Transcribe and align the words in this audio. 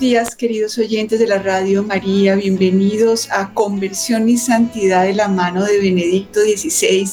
días, 0.00 0.34
queridos 0.34 0.78
oyentes 0.78 1.18
de 1.18 1.26
la 1.26 1.42
Radio 1.42 1.82
María. 1.82 2.34
Bienvenidos 2.34 3.28
a 3.30 3.52
Conversión 3.52 4.30
y 4.30 4.38
Santidad 4.38 5.04
de 5.04 5.12
la 5.12 5.28
mano 5.28 5.62
de 5.62 5.76
Benedicto 5.76 6.40
XVI. 6.40 7.06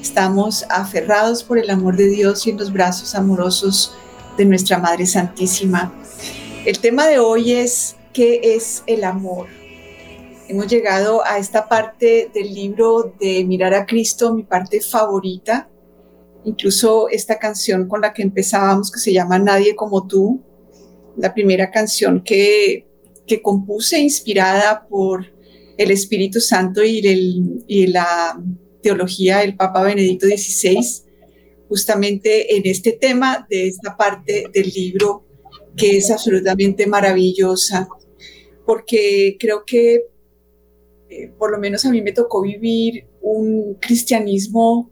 Estamos 0.00 0.66
aferrados 0.68 1.44
por 1.44 1.58
el 1.58 1.70
amor 1.70 1.96
de 1.96 2.08
Dios 2.08 2.44
y 2.44 2.50
en 2.50 2.56
los 2.56 2.72
brazos 2.72 3.14
amorosos 3.14 3.94
de 4.36 4.44
nuestra 4.44 4.78
Madre 4.78 5.06
Santísima. 5.06 5.94
El 6.66 6.80
tema 6.80 7.06
de 7.06 7.20
hoy 7.20 7.52
es 7.52 7.94
¿qué 8.12 8.40
es 8.42 8.82
el 8.88 9.04
amor? 9.04 9.46
Hemos 10.48 10.66
llegado 10.66 11.24
a 11.24 11.38
esta 11.38 11.68
parte 11.68 12.32
del 12.34 12.52
libro 12.52 13.14
de 13.20 13.44
Mirar 13.44 13.74
a 13.74 13.86
Cristo, 13.86 14.34
mi 14.34 14.42
parte 14.42 14.80
favorita. 14.80 15.68
Incluso 16.44 17.08
esta 17.10 17.38
canción 17.38 17.86
con 17.86 18.00
la 18.00 18.12
que 18.12 18.22
empezábamos, 18.22 18.90
que 18.90 18.98
se 18.98 19.12
llama 19.12 19.38
Nadie 19.38 19.76
como 19.76 20.08
tú, 20.08 20.42
la 21.16 21.34
primera 21.34 21.70
canción 21.70 22.22
que, 22.22 22.86
que 23.26 23.42
compuse 23.42 23.98
inspirada 24.00 24.86
por 24.88 25.26
el 25.76 25.90
Espíritu 25.90 26.40
Santo 26.40 26.82
y, 26.82 27.06
el, 27.06 27.64
y 27.66 27.86
la 27.86 28.40
teología 28.82 29.38
del 29.38 29.56
Papa 29.56 29.82
Benedicto 29.82 30.26
XVI, 30.26 30.80
justamente 31.68 32.56
en 32.56 32.62
este 32.66 32.92
tema 32.92 33.46
de 33.48 33.68
esta 33.68 33.96
parte 33.96 34.44
del 34.52 34.68
libro 34.68 35.24
que 35.76 35.96
es 35.96 36.10
absolutamente 36.10 36.86
maravillosa, 36.86 37.88
porque 38.66 39.36
creo 39.38 39.64
que 39.64 40.06
eh, 41.08 41.32
por 41.38 41.50
lo 41.50 41.58
menos 41.58 41.84
a 41.84 41.90
mí 41.90 42.02
me 42.02 42.12
tocó 42.12 42.42
vivir 42.42 43.06
un 43.20 43.74
cristianismo 43.80 44.90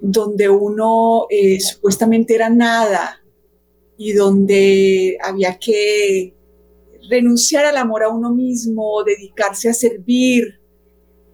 donde 0.00 0.48
uno 0.48 1.26
eh, 1.30 1.60
supuestamente 1.60 2.34
era 2.34 2.50
nada, 2.50 3.21
y 4.04 4.14
donde 4.14 5.16
había 5.22 5.56
que 5.58 6.34
renunciar 7.08 7.64
al 7.64 7.76
amor 7.76 8.02
a 8.02 8.08
uno 8.08 8.34
mismo, 8.34 9.04
dedicarse 9.04 9.68
a 9.68 9.74
servir, 9.74 10.58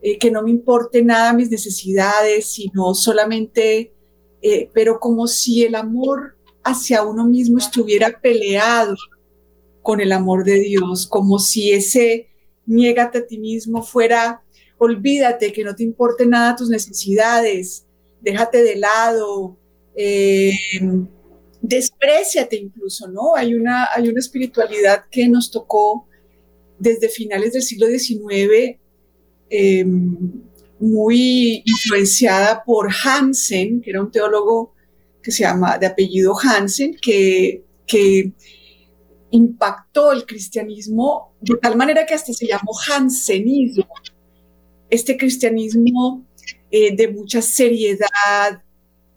eh, 0.03 0.19
que 0.19 0.31
no 0.31 0.43
me 0.43 0.51
importe 0.51 1.03
nada 1.03 1.33
mis 1.33 1.51
necesidades, 1.51 2.45
sino 2.45 2.93
solamente, 2.95 3.95
eh, 4.43 4.69
pero 4.75 5.01
como 5.01 5.27
si 5.27 5.65
el 5.65 5.77
amor 5.77 6.37
hacia 6.63 7.05
uno 7.05 7.25
mismo 7.25 7.57
estuviera 7.57 8.21
peleado 8.21 8.95
con 9.81 10.03
el 10.03 10.13
amor 10.13 10.45
de 10.45 10.61
Dios, 10.61 11.07
como 11.07 11.39
si 11.39 11.73
ese 11.73 12.29
niégate 12.67 13.19
a 13.19 13.27
ti 13.27 13.39
mismo 13.39 13.83
fuera, 13.83 14.43
olvídate 14.77 15.55
que 15.55 15.65
no 15.65 15.75
te 15.75 15.85
importe 15.85 16.27
nada 16.27 16.55
tus 16.55 16.69
necesidades, 16.69 17.87
déjate 18.21 18.63
de 18.63 18.77
lado. 18.77 19.57
Eh, 19.97 20.53
despreciate 22.01 22.57
incluso, 22.57 23.09
¿no? 23.09 23.35
Hay 23.35 23.55
una, 23.55 23.89
hay 23.95 24.09
una 24.09 24.19
espiritualidad 24.19 25.05
que 25.11 25.29
nos 25.29 25.51
tocó 25.51 26.07
desde 26.79 27.09
finales 27.09 27.53
del 27.53 27.63
siglo 27.63 27.87
XIX, 27.87 28.79
em, 29.51 30.17
muy 30.79 31.63
influenciada 31.65 32.63
por 32.65 32.89
Hansen, 32.93 33.81
que 33.81 33.91
era 33.91 34.01
un 34.01 34.13
teólogo 34.13 34.75
que 35.23 35.33
se 35.33 35.43
llama 35.43 35.77
de 35.79 35.87
apellido 35.87 36.35
Hansen, 36.39 36.97
que, 37.01 37.65
que 37.87 38.33
impactó 39.31 40.13
el 40.13 40.25
cristianismo 40.25 41.35
de 41.41 41.57
tal 41.57 41.77
manera 41.77 42.07
que 42.07 42.15
hasta 42.15 42.33
se 42.33 42.47
llamó 42.47 42.73
Hansenismo. 42.89 43.87
Este 44.91 45.17
cristianismo 45.17 46.27
eh, 46.71 46.95
de 46.95 47.09
mucha 47.09 47.43
seriedad, 47.43 48.63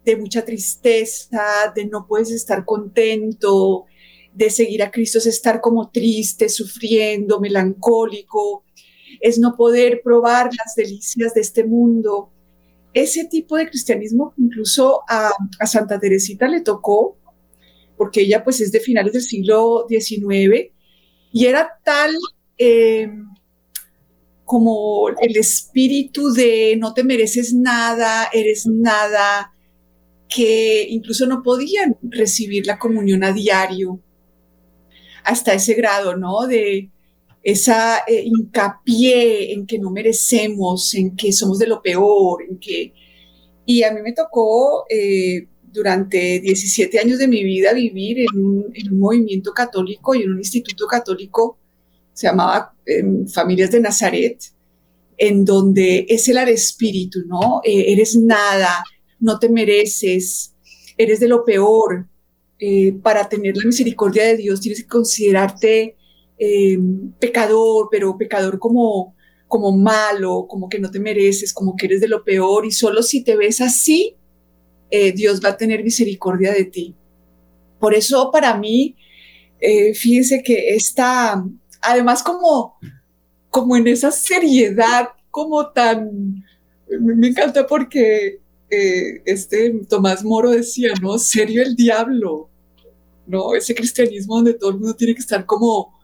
de 0.06 0.16
mucha 0.18 0.44
tristeza, 0.44 1.72
de 1.76 1.86
no 1.86 2.08
puedes 2.08 2.32
estar 2.32 2.66
contento, 2.66 3.86
de 4.34 4.50
seguir 4.50 4.82
a 4.84 4.92
Cristo 4.92 5.18
es 5.18 5.26
estar 5.26 5.62
como 5.62 5.90
triste, 5.90 6.50
sufriendo, 6.50 7.40
melancólico, 7.40 8.64
es 9.20 9.38
no 9.38 9.56
poder 9.56 10.02
probar 10.04 10.46
las 10.46 10.76
delicias 10.76 11.34
de 11.34 11.42
este 11.42 11.64
mundo. 11.64 12.32
Ese 12.94 13.26
tipo 13.26 13.56
de 13.56 13.68
cristianismo 13.68 14.34
incluso 14.38 15.02
a, 15.08 15.32
Santa 15.66 16.00
Teresita 16.00 16.48
le 16.48 16.62
tocó, 16.62 17.18
porque 17.98 18.22
ella 18.22 18.44
pues 18.44 18.62
es 18.62 18.72
de 18.72 18.80
finales 18.80 19.14
del 19.14 19.22
siglo 19.22 19.86
XIX 19.88 20.72
y 21.34 21.46
era 21.46 21.80
tal 21.84 22.16
eh, 22.58 23.10
como 24.46 25.10
el 25.10 25.38
espíritu 25.38 26.34
de 26.34 26.76
no 26.78 26.94
te 26.94 27.04
mereces 27.04 27.54
nada, 27.54 28.28
eres 28.34 28.66
nada, 28.66 29.51
que 30.34 30.88
incluso 30.90 31.28
no 31.28 31.44
podían 31.44 31.98
recibir 32.02 32.66
la 32.66 32.80
comunión 32.80 33.24
a 33.24 33.34
diario 33.34 34.00
hasta 35.26 35.54
ese 35.54 35.74
grado, 35.74 36.16
¿no? 36.16 36.48
De 36.48 36.90
esa 37.44 37.98
eh, 38.08 38.24
hincapié 38.24 39.54
en 39.54 39.66
que 39.66 39.78
no 39.78 39.92
merecemos, 39.92 40.96
en 40.96 41.16
que 41.16 41.34
somos 41.34 41.60
de 41.60 41.68
lo 41.68 41.82
peor, 41.82 42.44
en 42.48 42.58
que... 42.60 42.94
Y 43.66 43.84
a 43.84 43.92
mí 43.92 44.02
me 44.02 44.14
tocó 44.14 44.86
eh, 44.90 45.48
durante 45.72 46.40
17 46.40 47.00
años 47.00 47.20
de 47.20 47.28
mi 47.28 47.44
vida 47.44 47.74
vivir 47.74 48.20
en 48.20 48.44
un, 48.44 48.74
movimiento 48.92 49.52
católico 49.52 50.16
y 50.16 50.24
en 50.24 50.32
un 50.32 50.38
instituto 50.38 50.88
católico, 50.88 51.58
se 52.14 52.28
llamaba 52.28 52.74
em, 52.86 53.28
Familias 53.28 53.72
de 53.72 53.80
Nazaret, 53.82 54.42
en 55.18 55.46
donde 55.46 56.06
es 56.10 56.28
el 56.30 56.38
espíritu, 56.38 57.20
¿no? 57.28 57.62
Eh, 57.64 57.92
eres 57.92 58.16
nada, 58.16 58.84
no 59.22 59.40
te 59.40 59.48
mereces, 59.48 60.54
eres 60.98 61.20
de 61.22 61.30
lo 61.30 61.46
peor. 61.46 62.08
Eh, 62.64 62.94
para 63.02 63.28
tener 63.28 63.58
la 63.58 63.66
misericordia 63.66 64.24
de 64.24 64.38
Dios 64.38 64.62
tienes 64.62 64.84
que 64.84 64.88
considerarte 64.88 65.96
eh, 66.38 66.78
pecador, 67.20 67.88
pero 67.90 68.18
pecador 68.18 68.60
como, 68.60 69.16
como 69.48 69.72
malo, 69.72 70.46
como 70.48 70.70
que 70.70 70.78
no 70.78 70.92
te 70.92 71.00
mereces, 71.00 71.54
como 71.54 71.76
que 71.76 71.88
eres 71.88 72.02
de 72.02 72.08
lo 72.08 72.24
peor 72.24 72.66
y 72.68 72.72
solo 72.72 73.02
si 73.02 73.24
te 73.24 73.36
ves 73.36 73.62
así, 73.62 74.16
eh, 74.92 75.12
Dios 75.12 75.42
va 75.44 75.50
a 75.50 75.58
tener 75.58 75.84
misericordia 75.84 76.54
de 76.54 76.66
ti. 76.66 76.96
Por 77.80 77.96
eso 77.96 78.30
para 78.32 78.56
mí, 78.56 78.96
fíjense 79.96 80.44
que 80.44 80.76
está, 80.76 81.44
además 81.82 82.22
como, 82.22 82.76
como 83.50 83.76
en 83.76 83.88
esa 83.88 84.12
seriedad, 84.12 85.10
como 85.32 85.72
tan, 85.72 86.44
me 87.00 87.28
encanta 87.28 87.66
porque 87.66 88.41
este 89.26 89.70
Tomás 89.90 90.24
Moro 90.24 90.52
decía, 90.52 90.94
¿no? 91.02 91.20
Serio 91.20 91.62
el 91.62 91.76
diablo, 91.76 92.50
¿no? 93.28 93.54
Ese 93.56 93.76
cristianismo 93.76 94.36
donde 94.36 94.54
todo 94.54 94.72
el 94.72 94.78
mundo 94.78 94.96
tiene 94.96 95.14
que 95.14 95.22
estar 95.22 95.46
como 95.46 96.00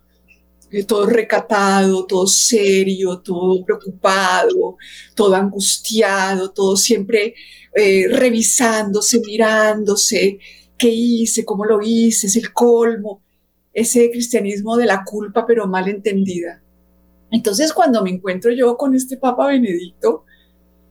eh, 0.70 0.84
todo 0.84 1.06
recatado, 1.06 2.06
todo 2.06 2.28
serio, 2.28 3.20
todo 3.20 3.64
preocupado, 3.64 4.76
todo 5.16 5.34
angustiado, 5.34 6.52
todo 6.52 6.76
siempre 6.76 7.36
eh, 7.74 8.08
revisándose, 8.10 9.22
mirándose, 9.26 10.40
qué 10.78 10.90
hice, 10.90 11.46
cómo 11.46 11.64
lo 11.64 11.80
hice, 11.82 12.28
es 12.28 12.36
el 12.36 12.52
colmo, 12.52 13.22
ese 13.74 14.12
cristianismo 14.12 14.76
de 14.76 14.88
la 14.88 15.06
culpa 15.06 15.46
pero 15.46 15.68
mal 15.68 15.88
entendida. 15.88 16.62
Entonces 17.32 17.72
cuando 17.72 18.04
me 18.04 18.10
encuentro 18.10 18.52
yo 18.52 18.76
con 18.76 18.94
este 18.94 19.16
Papa 19.16 19.48
Benedicto, 19.48 20.26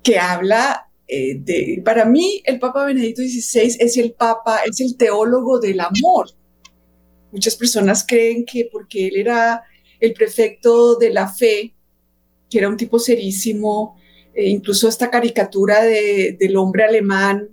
que 0.03 0.19
habla 0.19 0.86
eh, 1.09 1.83
para 1.85 2.05
mí, 2.05 2.43
el 2.45 2.59
Papa 2.59 2.85
Benedicto 2.85 3.23
XVI 3.23 3.77
es 3.79 3.97
el 3.97 4.13
Papa, 4.13 4.61
es 4.67 4.81
el 4.81 4.97
teólogo 4.97 5.61
del 5.61 5.81
amor. 5.81 6.31
Muchas 7.31 7.57
personas 7.57 8.05
creen 8.07 8.45
que 8.45 8.69
porque 8.71 9.09
él 9.09 9.17
era 9.17 9.63
el 10.01 10.13
prefecto 10.15 10.97
de 10.97 11.13
la 11.13 11.29
fe, 11.29 11.75
que 12.51 12.59
era 12.59 12.69
un 12.69 12.77
tipo 12.77 12.99
serísimo, 12.99 13.97
e 14.35 14.49
incluso 14.49 14.89
esta 14.89 15.11
caricatura 15.11 15.83
del 15.83 16.57
hombre 16.57 16.85
alemán, 16.85 17.49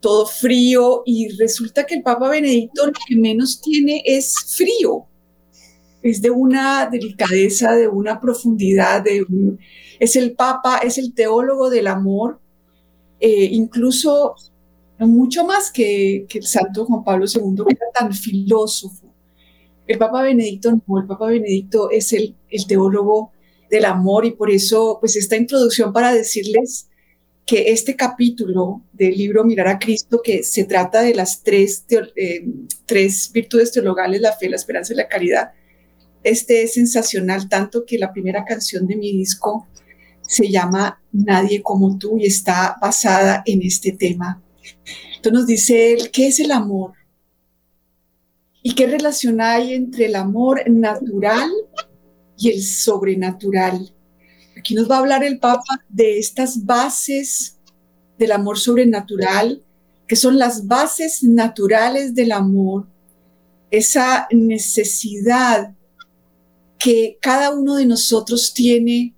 todo 0.00 0.26
frío, 0.26 1.02
y 1.06 1.28
resulta 1.36 1.86
que 1.86 1.94
el 1.94 2.02
Papa 2.02 2.28
Benedicto 2.28 2.86
lo 2.86 2.92
que 2.92 3.16
menos 3.16 3.60
tiene 3.60 4.02
es 4.04 4.34
frío, 4.56 5.06
es 6.02 6.20
de 6.20 6.30
una 6.30 6.88
delicadeza, 6.90 7.74
de 7.74 7.88
una 7.88 8.20
profundidad, 8.20 9.02
de 9.02 9.26
es 9.98 10.14
el 10.16 10.32
Papa, 10.34 10.78
es 10.78 10.98
el 10.98 11.12
teólogo 11.14 11.70
del 11.70 11.88
amor, 11.88 12.40
eh, 13.20 13.48
incluso 13.52 14.34
mucho 15.06 15.44
más 15.44 15.70
que, 15.70 16.26
el 16.32 16.46
santo 16.46 16.86
Juan 16.86 17.04
Pablo 17.04 17.26
II, 17.26 17.64
que 17.66 17.74
era 17.74 17.92
tan 17.94 18.12
filósofo. 18.12 19.06
El 19.86 19.98
Papa 19.98 20.22
Benedicto 20.22 20.70
el 20.70 21.06
Papa 21.06 21.26
Benedicto 21.26 21.90
es 21.90 22.12
el, 22.12 22.34
teólogo 22.66 23.32
del 23.70 23.84
amor 23.84 24.24
y 24.24 24.32
por 24.32 24.50
eso, 24.50 24.98
pues 25.00 25.16
esta 25.16 25.36
introducción 25.36 25.92
para 25.92 26.12
decirles 26.12 26.88
que 27.46 27.70
este 27.70 27.96
capítulo 27.96 28.82
del 28.92 29.16
libro 29.16 29.44
Mirar 29.44 29.68
a 29.68 29.78
Cristo, 29.78 30.20
que 30.22 30.42
se 30.42 30.64
trata 30.64 31.00
de 31.00 31.14
las 31.14 31.42
tres, 31.42 31.86
eh, 31.88 32.44
tres 32.84 33.30
virtudes 33.32 33.72
teologales, 33.72 34.20
la 34.20 34.32
fe, 34.32 34.50
la 34.50 34.56
esperanza 34.56 34.92
y 34.92 34.96
la 34.96 35.08
caridad, 35.08 35.52
este 36.24 36.62
es 36.62 36.74
sensacional, 36.74 37.48
tanto 37.48 37.86
que 37.86 37.98
la 37.98 38.12
primera 38.12 38.44
canción 38.44 38.86
de 38.86 38.96
mi 38.96 39.12
disco 39.12 39.66
se 40.28 40.50
llama 40.50 41.00
Nadie 41.10 41.62
como 41.62 41.96
tú 41.98 42.18
y 42.18 42.26
está 42.26 42.76
basada 42.80 43.42
en 43.46 43.62
este 43.62 43.92
tema. 43.92 44.42
Entonces 45.16 45.32
nos 45.32 45.46
dice 45.46 45.92
él, 45.94 46.10
¿qué 46.12 46.28
es 46.28 46.38
el 46.38 46.52
amor? 46.52 46.92
¿Y 48.62 48.74
qué 48.74 48.86
relación 48.86 49.40
hay 49.40 49.72
entre 49.72 50.06
el 50.06 50.16
amor 50.16 50.62
natural 50.70 51.50
y 52.36 52.50
el 52.50 52.62
sobrenatural? 52.62 53.90
Aquí 54.56 54.74
nos 54.74 54.90
va 54.90 54.96
a 54.96 54.98
hablar 54.98 55.24
el 55.24 55.38
Papa 55.38 55.82
de 55.88 56.18
estas 56.18 56.64
bases 56.66 57.58
del 58.18 58.32
amor 58.32 58.58
sobrenatural, 58.58 59.64
que 60.06 60.16
son 60.16 60.38
las 60.38 60.66
bases 60.66 61.22
naturales 61.22 62.14
del 62.14 62.32
amor, 62.32 62.86
esa 63.70 64.28
necesidad 64.30 65.74
que 66.78 67.16
cada 67.20 67.54
uno 67.54 67.76
de 67.76 67.86
nosotros 67.86 68.52
tiene 68.52 69.14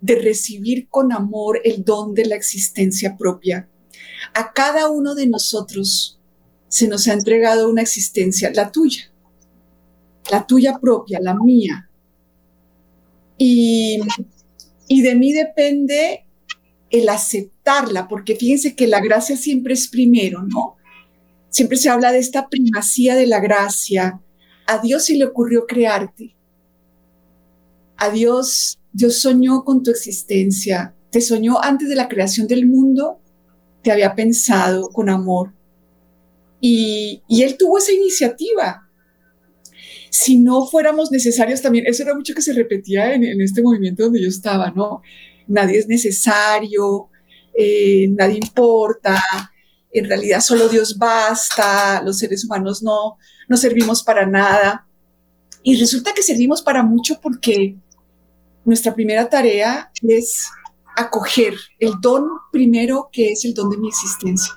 de 0.00 0.16
recibir 0.16 0.88
con 0.88 1.12
amor 1.12 1.60
el 1.64 1.84
don 1.84 2.14
de 2.14 2.24
la 2.24 2.36
existencia 2.36 3.16
propia. 3.16 3.68
A 4.34 4.52
cada 4.52 4.90
uno 4.90 5.14
de 5.14 5.26
nosotros 5.26 6.18
se 6.68 6.88
nos 6.88 7.08
ha 7.08 7.12
entregado 7.12 7.68
una 7.68 7.82
existencia, 7.82 8.50
la 8.54 8.70
tuya, 8.70 9.10
la 10.30 10.46
tuya 10.46 10.78
propia, 10.80 11.18
la 11.20 11.34
mía. 11.34 11.88
Y, 13.36 14.00
y 14.86 15.02
de 15.02 15.14
mí 15.14 15.32
depende 15.32 16.26
el 16.90 17.08
aceptarla, 17.08 18.08
porque 18.08 18.36
fíjense 18.36 18.74
que 18.74 18.86
la 18.86 19.00
gracia 19.00 19.36
siempre 19.36 19.74
es 19.74 19.88
primero, 19.88 20.42
¿no? 20.42 20.76
Siempre 21.48 21.76
se 21.76 21.88
habla 21.88 22.12
de 22.12 22.18
esta 22.18 22.48
primacía 22.48 23.14
de 23.14 23.26
la 23.26 23.40
gracia. 23.40 24.20
A 24.66 24.78
Dios 24.78 25.06
se 25.06 25.16
le 25.16 25.24
ocurrió 25.24 25.66
crearte. 25.66 26.36
A 27.96 28.10
Dios, 28.10 28.79
Dios 28.92 29.20
soñó 29.20 29.64
con 29.64 29.82
tu 29.82 29.90
existencia. 29.90 30.94
Te 31.10 31.20
soñó 31.20 31.60
antes 31.62 31.88
de 31.88 31.96
la 31.96 32.08
creación 32.08 32.46
del 32.46 32.66
mundo, 32.66 33.20
te 33.82 33.92
había 33.92 34.14
pensado 34.14 34.90
con 34.90 35.08
amor. 35.08 35.52
Y, 36.60 37.22
Él 37.28 37.56
tuvo 37.56 37.78
esa 37.78 37.92
iniciativa. 37.92 38.88
Si 40.10 40.38
no 40.38 40.66
fuéramos 40.66 41.10
necesarios 41.10 41.62
también, 41.62 41.86
eso 41.86 42.02
era 42.02 42.14
mucho 42.14 42.34
que 42.34 42.42
se 42.42 42.52
repetía 42.52 43.14
en, 43.14 43.40
este 43.40 43.62
movimiento 43.62 44.04
donde 44.04 44.22
yo 44.22 44.28
estaba, 44.28 44.70
¿no? 44.70 45.02
Nadie 45.46 45.78
es 45.78 45.88
necesario, 45.88 47.08
eh, 47.54 48.08
nadie 48.08 48.38
importa, 48.42 49.20
en 49.92 50.04
realidad 50.04 50.40
solo 50.40 50.68
Dios 50.68 50.98
basta, 50.98 52.02
los 52.02 52.18
seres 52.18 52.44
humanos 52.44 52.82
no, 52.82 53.16
no 53.48 53.56
servimos 53.56 54.02
para 54.02 54.26
nada. 54.26 54.86
Y 55.62 55.76
resulta 55.76 56.12
que 56.14 56.22
servimos 56.22 56.62
para 56.62 56.82
mucho 56.82 57.20
porque 57.20 57.76
nuestra 58.64 58.94
primera 58.94 59.28
tarea 59.28 59.90
es 60.02 60.48
acoger 60.96 61.54
el 61.78 61.94
don 62.00 62.28
primero 62.52 63.08
que 63.12 63.32
es 63.32 63.44
el 63.44 63.54
don 63.54 63.70
de 63.70 63.78
mi 63.78 63.88
existencia 63.88 64.52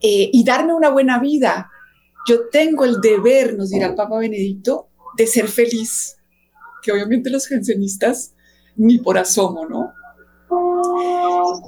eh, 0.00 0.30
y 0.32 0.44
darme 0.44 0.74
una 0.74 0.90
buena 0.90 1.18
vida. 1.18 1.70
Yo 2.28 2.48
tengo 2.50 2.84
el 2.84 3.00
deber, 3.00 3.56
nos 3.56 3.70
dirá 3.70 3.86
el 3.86 3.94
Papa 3.94 4.18
Benedicto, 4.18 4.88
de 5.16 5.26
ser 5.26 5.48
feliz, 5.48 6.16
que 6.82 6.92
obviamente 6.92 7.30
los 7.30 7.46
jansenistas 7.46 8.34
ni 8.76 8.98
por 8.98 9.16
asomo, 9.16 9.66
¿no? 9.66 9.92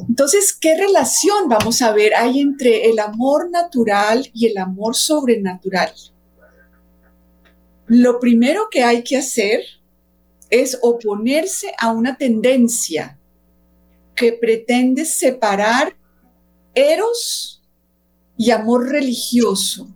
Entonces, 0.08 0.52
¿qué 0.52 0.76
relación 0.76 1.48
vamos 1.48 1.82
a 1.82 1.92
ver 1.92 2.14
hay 2.14 2.40
entre 2.40 2.90
el 2.90 2.98
amor 2.98 3.50
natural 3.50 4.28
y 4.32 4.46
el 4.46 4.58
amor 4.58 4.94
sobrenatural? 4.94 5.92
Lo 7.86 8.20
primero 8.20 8.68
que 8.70 8.82
hay 8.82 9.02
que 9.02 9.16
hacer 9.16 9.62
es 10.50 10.78
oponerse 10.82 11.72
a 11.78 11.92
una 11.92 12.16
tendencia 12.16 13.18
que 14.14 14.32
pretende 14.32 15.04
separar 15.04 15.96
eros 16.74 17.62
y 18.36 18.50
amor 18.50 18.88
religioso 18.88 19.88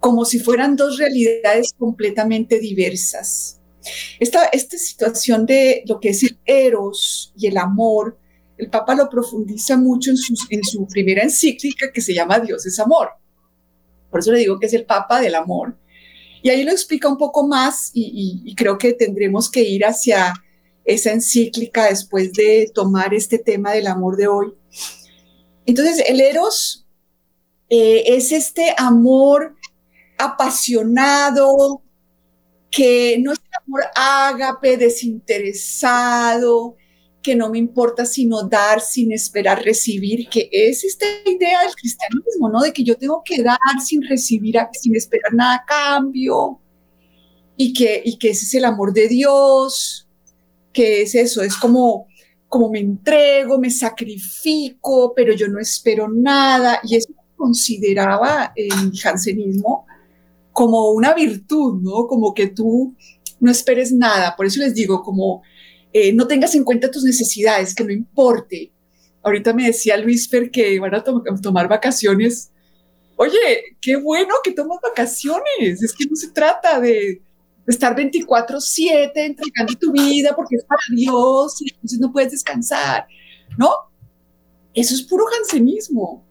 como 0.00 0.26
si 0.26 0.38
fueran 0.38 0.76
dos 0.76 0.98
realidades 0.98 1.72
completamente 1.78 2.58
diversas. 2.58 3.58
Esta, 4.20 4.50
situación 4.52 5.46
de 5.46 5.82
lo 5.86 5.98
que 5.98 6.10
es 6.10 6.22
el 6.22 6.38
eros 6.44 7.32
y 7.36 7.46
el 7.46 7.56
amor, 7.56 8.18
el 8.58 8.68
Papa 8.68 8.94
lo 8.94 9.08
profundiza 9.08 9.78
mucho 9.78 10.10
en 10.10 10.62
su 10.62 10.86
primera 10.86 11.22
encíclica 11.22 11.90
que 11.90 12.02
se 12.02 12.12
llama 12.12 12.38
Dios 12.38 12.66
es 12.66 12.78
amor. 12.78 13.12
Por 14.10 14.20
eso 14.20 14.30
le 14.30 14.40
digo 14.40 14.58
que 14.60 14.66
es 14.66 14.74
el 14.74 14.84
Papa 14.84 15.20
del 15.20 15.34
amor. 15.34 15.76
Y 16.44 16.50
ahí 16.50 16.62
lo 16.62 16.72
explica 16.72 17.08
un 17.08 17.16
poco 17.16 17.48
más 17.48 17.90
y, 17.94 18.54
creo 18.54 18.76
que 18.76 18.92
tendremos 18.92 19.50
que 19.50 19.62
ir 19.62 19.86
hacia 19.86 20.34
esa 20.84 21.10
encíclica 21.10 21.86
después 21.86 22.34
de 22.34 22.70
tomar 22.74 23.14
este 23.14 23.38
tema 23.38 23.72
del 23.72 23.86
amor 23.86 24.18
de 24.18 24.28
hoy. 24.28 24.52
Entonces, 25.64 26.04
el 26.06 26.20
eros 26.20 26.86
eh, 27.70 28.04
es 28.08 28.30
este 28.30 28.74
amor 28.76 29.56
apasionado, 30.18 31.80
que 32.70 33.16
no 33.20 33.32
es 33.32 33.38
un 33.38 33.64
amor 33.66 33.84
ágape, 33.96 34.76
desinteresado, 34.76 36.76
que 37.24 37.34
no 37.34 37.48
me 37.48 37.58
importa 37.58 38.04
sino 38.04 38.42
dar 38.42 38.82
sin 38.82 39.10
esperar 39.10 39.64
recibir, 39.64 40.28
que 40.28 40.48
es 40.52 40.84
esta 40.84 41.06
idea 41.24 41.62
del 41.62 41.74
cristianismo, 41.74 42.50
¿no? 42.50 42.60
De 42.60 42.72
que 42.72 42.84
yo 42.84 42.96
tengo 42.96 43.22
que 43.24 43.42
dar 43.42 43.58
sin 43.82 44.02
recibir, 44.02 44.56
sin 44.72 44.94
esperar 44.94 45.32
nada 45.32 45.64
cambio, 45.66 46.60
y 47.56 47.72
que, 47.72 48.02
y 48.04 48.18
que 48.18 48.30
ese 48.30 48.44
es 48.44 48.54
el 48.54 48.66
amor 48.66 48.92
de 48.92 49.08
Dios, 49.08 50.06
que 50.70 51.00
es 51.02 51.14
eso, 51.14 51.40
es 51.42 51.56
como, 51.56 52.08
como 52.46 52.68
me 52.68 52.80
entrego, 52.80 53.58
me 53.58 53.70
sacrifico, 53.70 55.14
pero 55.16 55.32
yo 55.32 55.48
no 55.48 55.58
espero 55.58 56.08
nada, 56.08 56.80
y 56.84 56.96
eso 56.96 57.08
consideraba 57.36 58.52
el 58.54 58.92
jansenismo 58.98 59.86
como 60.52 60.90
una 60.90 61.14
virtud, 61.14 61.80
¿no? 61.80 62.06
Como 62.06 62.34
que 62.34 62.48
tú 62.48 62.94
no 63.40 63.50
esperes 63.50 63.92
nada, 63.92 64.36
por 64.36 64.44
eso 64.44 64.60
les 64.60 64.74
digo, 64.74 65.02
como 65.02 65.42
eh, 65.96 66.12
no 66.12 66.26
tengas 66.26 66.56
en 66.56 66.64
cuenta 66.64 66.90
tus 66.90 67.04
necesidades, 67.04 67.72
que 67.72 67.84
no 67.84 67.92
importe. 67.92 68.72
Ahorita 69.22 69.52
me 69.52 69.66
decía 69.66 69.96
Luis 69.96 70.28
Fer 70.28 70.50
que 70.50 70.80
van 70.80 70.92
a 70.92 71.04
tomar 71.40 71.68
vacaciones. 71.68 72.50
Oye, 73.14 73.76
qué 73.80 73.94
bueno 73.94 74.34
que 74.42 74.50
tomas 74.50 74.80
vacaciones. 74.82 75.80
Es 75.84 75.94
que 75.94 76.06
no 76.10 76.16
se 76.16 76.32
trata 76.32 76.80
de, 76.80 77.22
estar 77.68 77.94
24/7 77.94 79.12
entregando 79.14 79.74
tu 79.80 79.92
vida 79.92 80.34
porque 80.34 80.56
es 80.56 80.64
para 80.64 80.82
Dios 80.96 81.62
y 81.62 81.72
entonces 81.72 82.00
no 82.00 82.12
puedes 82.12 82.32
descansar. 82.32 83.06
No, 83.56 83.70
eso 84.74 84.94
es 84.96 85.02
puro 85.02 85.26
jansenismo. 85.26 86.26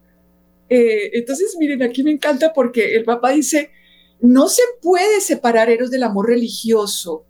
Eh, 0.67 1.09
entonces, 1.13 1.55
miren, 1.57 1.83
aquí 1.83 2.03
me 2.03 2.11
encanta 2.11 2.51
porque 2.51 2.97
el 2.97 3.05
Papa 3.05 3.31
dice, 3.31 3.71
no 4.19 4.49
se 4.49 4.63
puede 4.81 5.21
separar 5.21 5.69
Eros 5.69 5.89
del 5.89 6.03
amor 6.03 6.27
religioso 6.27 7.25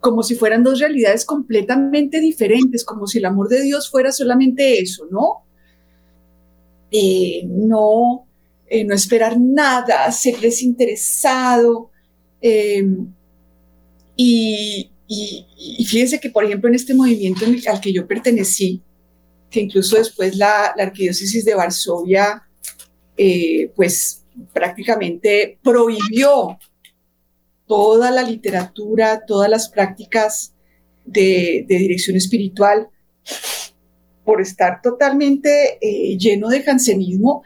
como 0.00 0.22
si 0.22 0.34
fueran 0.34 0.64
dos 0.64 0.80
realidades 0.80 1.24
completamente 1.24 2.20
diferentes, 2.20 2.84
como 2.84 3.06
si 3.06 3.18
el 3.18 3.26
amor 3.26 3.48
de 3.48 3.62
Dios 3.62 3.90
fuera 3.90 4.10
solamente 4.10 4.80
eso, 4.80 5.06
¿no? 5.10 5.44
Eh, 6.90 7.42
no, 7.46 8.26
eh, 8.66 8.84
no 8.84 8.94
esperar 8.94 9.38
nada, 9.38 10.10
ser 10.10 10.40
desinteresado. 10.40 11.90
Eh, 12.40 12.88
y, 14.16 14.90
fíjense 15.86 16.18
que, 16.18 16.30
por 16.30 16.44
ejemplo, 16.44 16.68
en 16.68 16.76
este 16.76 16.94
movimiento 16.94 17.44
al 17.68 17.80
que 17.80 17.92
yo 17.92 18.06
pertenecí, 18.06 18.82
que 19.50 19.60
incluso 19.60 19.96
después 19.96 20.36
la, 20.36 20.72
la 20.76 20.84
arquidiócesis 20.84 21.44
de 21.44 21.54
Varsovia, 21.54 22.42
pues 23.74 24.24
prácticamente 24.54 25.58
prohibió 25.62 26.58
toda 27.70 28.10
la 28.10 28.24
literatura, 28.24 29.24
todas 29.24 29.48
las 29.48 29.68
prácticas 29.68 30.54
de, 31.06 31.64
dirección 31.68 32.16
espiritual, 32.16 32.88
por 34.24 34.40
estar 34.40 34.82
totalmente 34.82 35.78
eh, 35.80 36.18
lleno 36.18 36.48
de 36.48 36.64
jansenismo. 36.64 37.44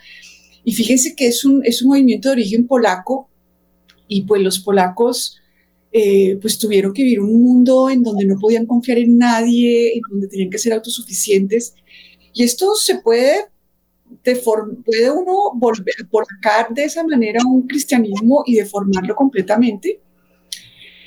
Y 0.64 0.72
fíjense 0.72 1.14
que 1.14 1.26
es 1.26 1.44
un, 1.44 1.62
es 1.62 1.82
un 1.82 1.88
movimiento 1.90 2.30
de 2.30 2.36
origen 2.36 2.66
polaco 2.66 3.28
y 4.08 4.22
pues 4.22 4.40
los 4.40 4.60
polacos 4.60 5.36
eh, 5.92 6.38
pues 6.40 6.58
tuvieron 6.58 6.94
que 6.94 7.02
vivir 7.02 7.20
un 7.20 7.42
mundo 7.42 7.90
en 7.90 8.02
donde 8.02 8.24
no 8.24 8.38
podían 8.40 8.64
confiar 8.64 8.96
en 8.96 9.18
nadie, 9.18 9.92
en 9.94 10.00
donde 10.10 10.28
tenían 10.28 10.48
que 10.48 10.56
ser 10.56 10.72
autosuficientes. 10.72 11.74
Y 12.32 12.44
esto 12.44 12.74
se 12.76 12.96
puede, 12.96 13.44
puede 14.22 15.10
uno 15.10 15.52
volver, 15.54 15.94
sacar 16.42 16.72
de 16.72 16.84
esa 16.84 17.04
manera 17.04 17.40
un 17.46 17.66
cristianismo 17.66 18.42
y 18.46 18.54
deformarlo 18.54 19.14
completamente. 19.14 20.00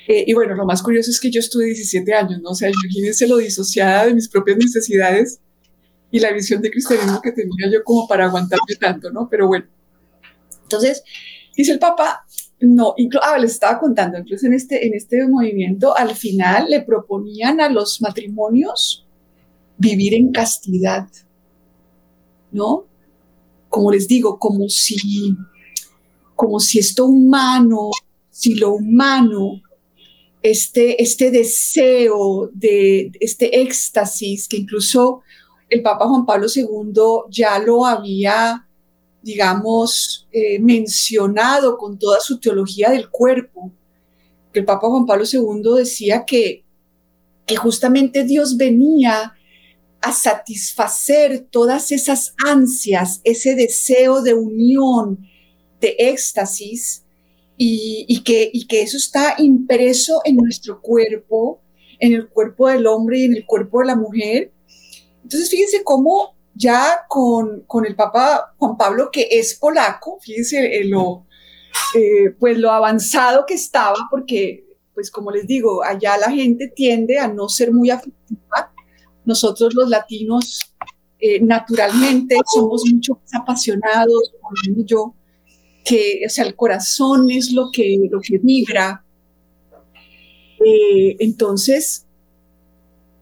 Eh, 0.07 0.23
y 0.27 0.33
bueno, 0.33 0.55
lo 0.55 0.65
más 0.65 0.81
curioso 0.81 1.11
es 1.11 1.19
que 1.19 1.29
yo 1.29 1.39
estuve 1.39 1.65
17 1.65 2.13
años, 2.13 2.41
¿no? 2.41 2.51
O 2.51 2.55
sea, 2.55 2.69
imagínense 2.69 3.27
lo 3.27 3.37
disociada 3.37 4.05
de 4.05 4.13
mis 4.13 4.29
propias 4.29 4.57
necesidades 4.57 5.41
y 6.09 6.19
la 6.19 6.31
visión 6.31 6.61
de 6.61 6.71
cristianismo 6.71 7.21
que 7.21 7.33
tenía 7.33 7.69
yo 7.71 7.83
como 7.83 8.07
para 8.07 8.25
aguantarme 8.25 8.75
tanto, 8.79 9.11
¿no? 9.11 9.27
Pero 9.29 9.47
bueno. 9.47 9.65
Entonces, 10.63 11.03
dice 11.55 11.73
el 11.73 11.79
Papa, 11.79 12.25
no, 12.59 12.95
ah, 13.21 13.37
les 13.37 13.51
estaba 13.51 13.79
contando, 13.79 14.17
incluso 14.17 14.47
en 14.47 14.53
este, 14.53 14.87
en 14.87 14.93
este 14.93 15.27
movimiento, 15.27 15.95
al 15.95 16.15
final 16.15 16.69
le 16.69 16.81
proponían 16.81 17.59
a 17.59 17.69
los 17.69 18.01
matrimonios 18.01 19.05
vivir 19.77 20.13
en 20.13 20.31
castidad, 20.31 21.07
¿no? 22.51 22.85
Como 23.69 23.91
les 23.91 24.07
digo, 24.07 24.39
como 24.39 24.69
si 24.69 25.35
como 26.35 26.59
si 26.59 26.79
esto 26.79 27.07
humano, 27.07 27.89
si 28.29 28.53
lo 28.55 28.75
humano, 28.75 29.61
este, 30.41 31.01
este 31.01 31.31
deseo 31.31 32.49
de 32.53 33.11
este 33.19 33.61
éxtasis 33.61 34.47
que 34.47 34.57
incluso 34.57 35.21
el 35.69 35.81
Papa 35.81 36.07
Juan 36.07 36.25
Pablo 36.25 36.47
II 36.53 37.29
ya 37.29 37.59
lo 37.59 37.85
había, 37.85 38.67
digamos, 39.21 40.27
eh, 40.31 40.59
mencionado 40.59 41.77
con 41.77 41.99
toda 41.99 42.19
su 42.19 42.39
teología 42.39 42.89
del 42.89 43.09
cuerpo, 43.09 43.71
el 44.53 44.65
Papa 44.65 44.87
Juan 44.87 45.05
Pablo 45.05 45.25
II 45.31 45.77
decía 45.77 46.25
que, 46.25 46.63
que 47.45 47.55
justamente 47.55 48.23
Dios 48.23 48.57
venía 48.57 49.33
a 50.01 50.11
satisfacer 50.11 51.47
todas 51.49 51.91
esas 51.91 52.33
ansias, 52.45 53.21
ese 53.23 53.55
deseo 53.55 54.21
de 54.21 54.33
unión, 54.33 55.27
de 55.81 55.95
éxtasis, 55.97 57.03
y, 57.57 58.21
que, 58.23 58.49
y 58.53 58.67
que 58.67 58.83
eso 58.83 58.97
está 58.97 59.35
impreso 59.39 60.21
en 60.23 60.37
nuestro 60.37 60.79
cuerpo, 60.79 61.61
en 61.99 62.13
el 62.13 62.29
cuerpo 62.29 62.67
del 62.67 62.85
hombre 62.85 63.19
y 63.19 63.25
en 63.25 63.35
el 63.35 63.45
cuerpo 63.45 63.79
de 63.79 63.87
la 63.87 63.95
mujer. 63.95 64.51
Entonces, 65.23 65.49
fíjense 65.49 65.83
cómo 65.83 66.35
ya 66.53 67.05
con, 67.07 67.61
con 67.61 67.85
el 67.85 67.95
Papa 67.95 68.53
Juan 68.57 68.77
Pablo, 68.77 69.09
que 69.11 69.27
es 69.31 69.55
polaco, 69.55 70.19
fíjense 70.21 70.83
lo, 70.85 71.25
eh, 71.95 72.31
pues 72.39 72.57
lo 72.57 72.71
avanzado 72.71 73.45
que 73.45 73.55
estaba, 73.55 73.97
porque, 74.09 74.65
pues 74.93 75.09
como 75.11 75.31
les 75.31 75.47
digo, 75.47 75.83
allá 75.83 76.17
la 76.17 76.31
gente 76.31 76.71
tiende 76.75 77.19
a 77.19 77.27
no 77.27 77.49
ser 77.49 77.73
muy 77.73 77.89
afectiva. 77.89 78.73
Nosotros 79.25 79.73
los 79.73 79.89
latinos, 79.89 80.73
eh, 81.19 81.41
naturalmente, 81.41 82.37
somos 82.53 82.83
mucho 82.91 83.15
más 83.15 83.41
apasionados, 83.41 84.33
por 84.41 84.85
yo, 84.85 85.13
que, 85.87 86.23
o 86.25 86.29
sea, 86.29 86.45
el 86.45 86.55
corazón 86.55 87.31
es 87.31 87.53
lo 87.53 87.71
que, 87.71 87.97
lo 88.11 88.19
que 88.19 88.39
vibra. 88.39 89.05
Eh, 90.59 91.15
entonces, 91.19 92.05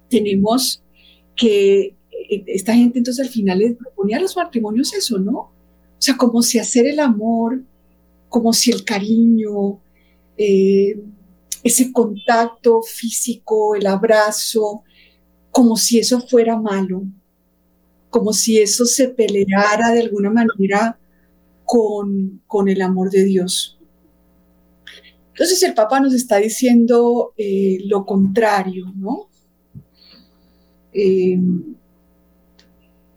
tenemos 0.09 0.81
que, 1.35 1.95
eh, 2.29 2.43
esta 2.47 2.73
gente 2.73 2.97
entonces 2.97 3.23
al 3.27 3.31
final 3.31 3.59
les 3.59 3.75
proponía 3.75 4.17
a 4.17 4.21
los 4.21 4.35
matrimonios 4.35 4.95
eso, 4.95 5.19
¿no? 5.19 5.37
O 5.37 5.99
sea, 5.99 6.17
como 6.17 6.41
si 6.41 6.57
hacer 6.57 6.87
el 6.87 6.99
amor, 6.99 7.61
como 8.29 8.51
si 8.51 8.71
el 8.71 8.83
cariño, 8.83 9.79
eh, 10.35 10.99
ese 11.63 11.91
contacto 11.91 12.81
físico, 12.81 13.75
el 13.75 13.85
abrazo, 13.85 14.81
como 15.51 15.77
si 15.77 15.99
eso 15.99 16.19
fuera 16.19 16.57
malo, 16.59 17.03
como 18.09 18.33
si 18.33 18.57
eso 18.57 18.85
se 18.87 19.09
peleara 19.09 19.91
de 19.91 20.01
alguna 20.01 20.31
manera 20.31 20.97
con, 21.65 22.41
con 22.47 22.69
el 22.69 22.81
amor 22.81 23.09
de 23.09 23.25
Dios. 23.25 23.77
Entonces 25.29 25.61
el 25.63 25.73
Papa 25.73 25.99
nos 25.99 26.13
está 26.13 26.37
diciendo 26.37 27.33
eh, 27.35 27.79
lo 27.85 28.05
contrario, 28.05 28.93
¿no? 28.95 29.29
Eh, 30.93 31.37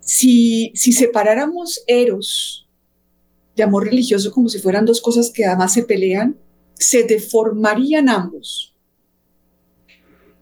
si, 0.01 0.71
si 0.75 0.91
separáramos 0.91 1.81
eros 1.87 2.67
de 3.55 3.63
amor 3.63 3.85
religioso 3.85 4.31
como 4.31 4.49
si 4.49 4.59
fueran 4.59 4.85
dos 4.85 4.99
cosas 4.99 5.31
que 5.31 5.45
además 5.45 5.73
se 5.73 5.83
pelean, 5.83 6.37
se 6.73 7.03
deformarían 7.03 8.09
ambos. 8.09 8.75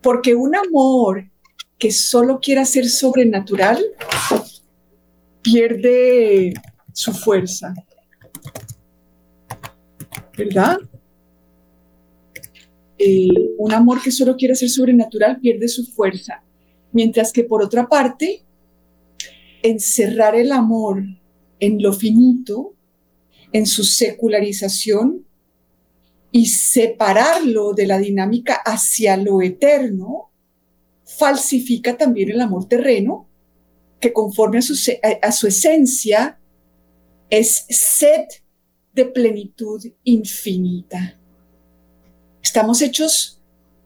Porque 0.01 0.33
un 0.33 0.55
amor 0.55 1.29
que 1.77 1.91
solo 1.91 2.39
quiera 2.39 2.65
ser 2.65 2.89
sobrenatural 2.89 3.83
pierde 5.41 6.53
su 6.93 7.13
fuerza. 7.13 7.73
¿Verdad? 10.38 10.77
Eh, 13.00 13.27
un 13.58 13.74
amor 13.74 14.01
que 14.01 14.12
solo 14.12 14.36
quiere 14.36 14.56
ser 14.56 14.70
sobrenatural 14.70 15.39
pierde 15.39 15.67
su 15.67 15.86
fuerza, 15.86 16.44
mientras 16.91 17.34
que 17.34 17.44
por 17.44 17.63
otra 17.63 17.88
parte, 17.88 18.44
encerrar 19.63 20.36
el 20.36 20.51
amor 20.51 21.03
en 21.60 21.82
lo 21.82 21.91
finito, 21.94 22.75
en 23.51 23.65
su 23.65 23.84
secularización 23.84 25.25
y 26.32 26.48
separarlo 26.48 27.74
de 27.74 27.88
la 27.88 27.98
dinámica 27.98 28.56
hacia 28.56 29.17
lo 29.17 29.41
eterno, 29.41 30.32
falsifica 31.03 31.98
también 31.98 32.29
el 32.29 32.41
amor 32.41 32.67
terreno, 32.67 33.27
que 34.00 34.13
conforme 34.13 34.60
a 34.60 34.62
su, 34.62 34.75
a 35.22 35.32
su 35.32 35.48
esencia 35.48 36.39
es 37.29 37.65
sed 37.70 38.25
de 38.98 39.06
plenitud 39.06 39.80
infinita. 40.04 41.20
Estamos 42.42 42.82
hechos 42.82 43.39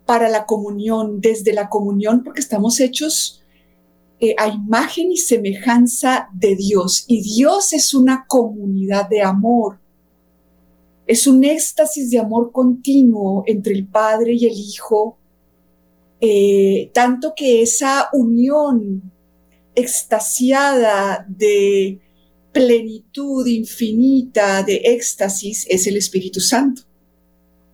para 0.06 0.30
la 0.30 0.46
comunión, 0.46 1.20
desde 1.20 1.54
la 1.54 1.68
comunión, 1.68 2.24
porque 2.24 2.40
estamos 2.40 2.80
hechos 2.80 3.44
eh, 4.22 4.34
a 4.38 4.48
imagen 4.48 5.12
y 5.12 5.18
semejanza 5.18 6.30
de 6.34 6.56
Dios. 6.56 7.04
Y 7.08 7.22
Dios 7.22 7.74
es 7.74 7.94
una 7.94 8.26
comunidad 8.26 9.10
de 9.10 9.22
amor. 9.22 9.80
Es 11.06 11.28
un 11.28 11.44
éxtasis 11.44 12.10
de 12.10 12.20
amor 12.20 12.54
continuo 12.54 13.44
entre 13.48 13.74
el 13.74 13.86
Padre 13.86 14.34
y 14.34 14.46
el 14.46 14.58
Hijo, 14.58 15.18
eh, 16.22 16.90
tanto 16.94 17.34
que 17.36 17.62
esa 17.62 18.08
unión 18.14 19.12
extasiada 19.76 21.26
de 21.28 22.00
plenitud 22.52 23.46
infinita 23.48 24.64
de 24.64 24.76
éxtasis 24.76 25.66
es 25.70 25.88
el 25.88 25.98
Espíritu 25.98 26.40
Santo, 26.40 26.84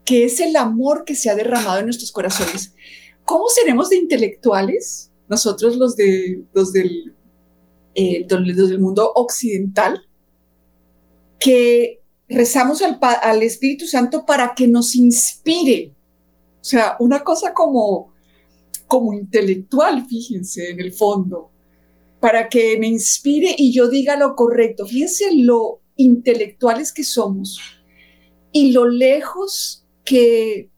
que 0.05 0.25
es 0.25 0.39
el 0.39 0.55
amor 0.55 1.03
que 1.03 1.15
se 1.15 1.29
ha 1.29 1.36
derramado 1.36 1.79
en 1.79 1.86
nuestros 1.86 2.12
corazones. 2.12 2.74
¿Cómo 3.25 3.48
seremos 3.50 3.89
de 3.89 3.98
intelectuales 3.98 5.12
nosotros 5.27 5.75
los, 5.75 5.96
de, 5.96 6.43
los, 6.53 6.72
del, 6.72 7.15
eh, 7.96 8.25
del 8.25 8.79
mundo 8.79 9.12
occidental 9.15 10.01
que 11.39 12.01
rezamos 12.29 12.81
al, 12.81 13.00
al 13.01 13.43
Espíritu 13.43 13.86
Santo 13.86 14.25
para 14.25 14.53
que 14.55 14.67
nos 14.67 14.96
inspire? 14.96 15.93
O 16.62 16.63
sea, 16.63 16.98
una 17.00 17.24
cosa 17.24 17.53
como, 17.53 18.13
como 18.88 19.13
intelectual, 19.13 20.05
fíjense, 20.07 20.69
en 20.69 20.79
el 20.79 20.93
fondo 20.93 21.51
para 22.19 22.50
que 22.50 22.77
me 22.79 22.88
inspire 22.88 23.55
y 23.57 23.74
yo 23.74 23.89
diga 23.89 24.17
lo 24.17 24.36
correcto. 24.36 24.86
Fíjense 24.86 25.33
lo 25.33 25.81
intelectuales 25.95 26.91
que 26.93 27.03
somos 27.03 27.59
y 28.51 28.71
lo 28.71 28.88
lejos 28.88 29.86
que 30.03 30.69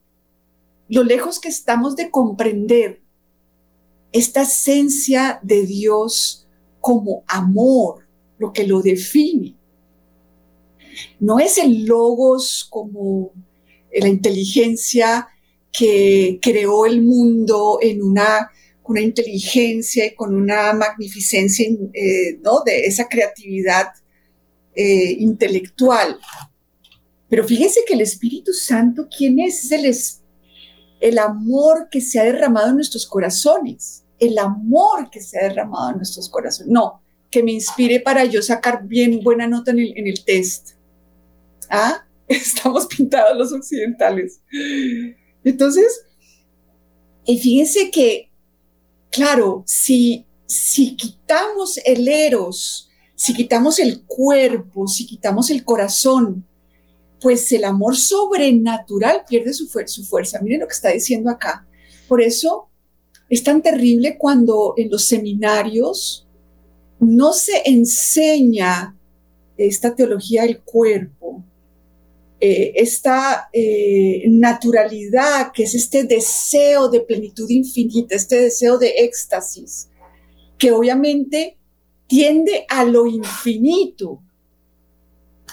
lo 0.88 1.04
lejos 1.04 1.40
que 1.40 1.50
estamos 1.50 1.96
de 1.96 2.10
comprender 2.10 3.04
esta 4.12 4.42
esencia 4.42 5.40
de 5.44 5.66
Dios 5.66 6.48
como 6.82 7.24
amor, 7.28 8.08
lo 8.40 8.52
que 8.52 8.66
lo 8.66 8.82
define. 8.82 9.56
No 11.20 11.40
es 11.40 11.60
el 11.60 11.86
logos 11.86 12.66
como 12.70 13.34
la 13.94 14.08
inteligencia 14.08 15.28
que 15.72 16.40
creó 16.42 16.88
el 16.88 17.04
mundo 17.04 17.78
en 17.82 18.02
una 18.02 18.50
una 18.90 19.02
inteligencia 19.02 20.08
y 20.08 20.16
con 20.16 20.36
una 20.36 20.74
magnificencia 20.74 21.70
eh, 21.94 22.40
¿no? 22.42 22.62
de 22.66 22.82
esa 22.82 23.08
creatividad 23.08 23.88
eh, 24.76 25.16
intelectual. 25.20 26.18
Pero 27.30 27.44
fíjense 27.44 27.82
que 27.88 27.94
el 27.94 28.02
Espíritu 28.02 28.52
Santo, 28.52 29.08
¿quién 29.16 29.40
es? 29.40 29.72
Es 29.72 30.22
el, 31.02 31.12
el 31.12 31.20
amor 31.20 31.88
que 31.92 32.02
se 32.02 32.20
ha 32.20 32.24
derramado 32.24 32.70
en 32.70 32.76
nuestros 32.76 33.06
corazones, 33.06 34.06
el 34.20 34.38
amor 34.40 35.10
que 35.12 35.22
se 35.22 35.38
ha 35.38 35.44
derramado 35.44 35.92
en 35.92 35.98
nuestros 35.98 36.28
corazones. 36.28 36.72
No, 36.72 37.04
que 37.30 37.44
me 37.44 37.52
inspire 37.52 38.00
para 38.00 38.26
yo 38.26 38.42
sacar 38.42 38.88
bien 38.88 39.20
buena 39.24 39.48
nota 39.48 39.70
en 39.70 39.80
el, 39.80 39.98
en 39.98 40.08
el 40.08 40.26
test. 40.26 40.72
¿Ah? 41.70 42.06
Estamos 42.28 42.88
pintados 42.88 43.38
los 43.38 43.54
occidentales. 43.54 44.42
Entonces, 45.44 46.06
y 47.26 47.38
fíjense 47.38 47.92
que 47.92 48.29
claro, 49.20 49.64
si, 49.66 50.26
si 50.46 50.96
quitamos 50.96 51.78
el 51.84 52.08
eros, 52.08 52.90
si 53.16 53.34
quitamos 53.34 53.78
el 53.80 54.06
cuerpo, 54.06 54.88
si 54.88 55.06
quitamos 55.06 55.50
el 55.50 55.66
corazón, 55.66 56.48
pues 57.20 57.52
el 57.52 57.66
amor 57.66 57.98
sobrenatural 57.98 59.26
pierde 59.28 59.54
su, 59.54 59.68
su 59.88 60.06
fuerza. 60.06 60.40
Miren 60.42 60.62
lo 60.62 60.68
que 60.68 60.74
está 60.74 60.92
diciendo 60.92 61.30
acá. 61.30 61.68
Por 62.08 62.22
eso 62.22 62.70
es 63.30 63.44
tan 63.44 63.62
terrible 63.62 64.18
cuando 64.18 64.74
en 64.78 64.90
los 64.90 65.04
seminarios 65.04 66.26
no 67.02 67.34
se 67.34 67.62
enseña 67.66 68.96
esta 69.58 69.94
teología 69.96 70.44
del 70.44 70.62
cuerpo, 70.62 71.44
eh, 72.42 72.72
esta 72.76 73.50
eh, 73.52 74.24
naturalidad, 74.30 75.52
que 75.54 75.64
es 75.64 75.76
este 75.76 76.06
deseo 76.06 76.88
de 76.88 77.02
plenitud 77.02 77.50
infinita, 77.50 78.16
este 78.16 78.40
deseo 78.40 78.78
de 78.78 78.94
éxtasis, 79.00 79.90
que 80.58 80.72
obviamente 80.72 81.58
tiende 82.08 82.66
a 82.70 82.86
lo 82.86 83.08
infinito. 83.08 84.22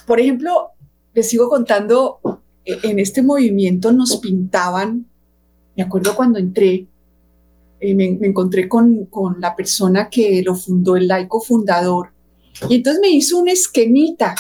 Por 0.07 0.21
ejemplo, 0.21 0.71
les 1.13 1.29
sigo 1.29 1.49
contando, 1.49 2.21
e, 2.65 2.79
en 2.85 3.01
este 3.01 3.21
movimiento 3.21 3.93
nos 3.93 4.19
pintaban, 4.19 5.07
me 5.77 5.83
acuerdo 5.83 6.15
cuando 6.15 6.39
entré, 6.39 6.87
eh, 7.81 7.95
me, 7.97 8.07
encontré 8.23 8.69
con, 8.69 9.07
con 9.07 9.41
la 9.41 9.57
persona 9.57 10.09
que 10.09 10.41
lo 10.45 10.55
fundó, 10.55 10.95
el 10.95 11.09
laico 11.09 11.41
fundador, 11.41 12.13
y 12.69 12.77
entonces 12.77 13.01
me 13.01 13.11
hizo 13.11 13.39
un 13.39 13.49
esquemita 13.49 14.37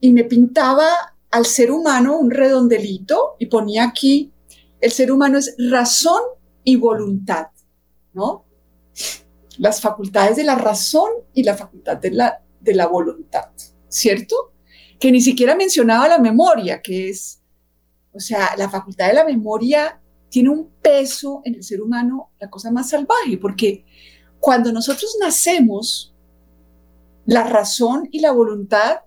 y 0.00 0.12
me 0.14 0.24
pintaba 0.24 0.88
al 1.30 1.46
ser 1.46 1.70
humano 1.70 2.18
un 2.18 2.30
redondelito 2.30 3.36
y 3.38 3.46
ponía 3.46 3.84
aquí, 3.84 4.32
el 4.80 4.90
ser 4.90 5.12
humano 5.12 5.38
es 5.38 5.54
razón 5.70 6.20
y 6.64 6.76
voluntad, 6.76 7.48
¿no? 8.12 8.44
Las 9.58 9.80
facultades 9.80 10.36
de 10.36 10.44
la 10.44 10.56
razón 10.56 11.10
y 11.32 11.42
la 11.42 11.56
facultad 11.56 11.98
de 11.98 12.10
la, 12.10 12.42
de 12.60 12.74
la 12.74 12.86
voluntad, 12.86 13.50
¿cierto? 13.88 14.52
Que 14.98 15.12
ni 15.12 15.20
siquiera 15.20 15.54
mencionaba 15.54 16.08
la 16.08 16.18
memoria, 16.18 16.82
que 16.82 17.10
es, 17.10 17.40
o 18.12 18.20
sea, 18.20 18.54
la 18.56 18.68
facultad 18.68 19.08
de 19.08 19.14
la 19.14 19.24
memoria 19.24 20.00
tiene 20.28 20.48
un 20.48 20.70
peso 20.82 21.42
en 21.44 21.54
el 21.54 21.62
ser 21.62 21.80
humano, 21.80 22.32
la 22.40 22.50
cosa 22.50 22.70
más 22.70 22.90
salvaje, 22.90 23.38
porque 23.38 23.84
cuando 24.40 24.72
nosotros 24.72 25.16
nacemos, 25.20 26.14
la 27.26 27.44
razón 27.44 28.08
y 28.10 28.20
la 28.20 28.32
voluntad 28.32 29.00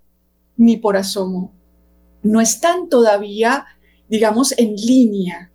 ni 0.56 0.78
por 0.78 0.96
asomo 0.96 1.54
no 2.24 2.42
están 2.42 2.90
todavía, 2.90 3.66
digamos, 4.10 4.54
en 4.58 4.76
línea 4.76 5.52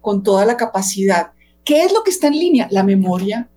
con 0.00 0.22
toda 0.22 0.44
la 0.44 0.56
capacidad. 0.56 1.32
¿Qué 1.64 1.82
es 1.82 1.92
lo 1.92 2.02
que 2.02 2.10
está 2.10 2.28
en 2.28 2.38
línea? 2.38 2.68
La 2.70 2.84
memoria. 2.84 3.48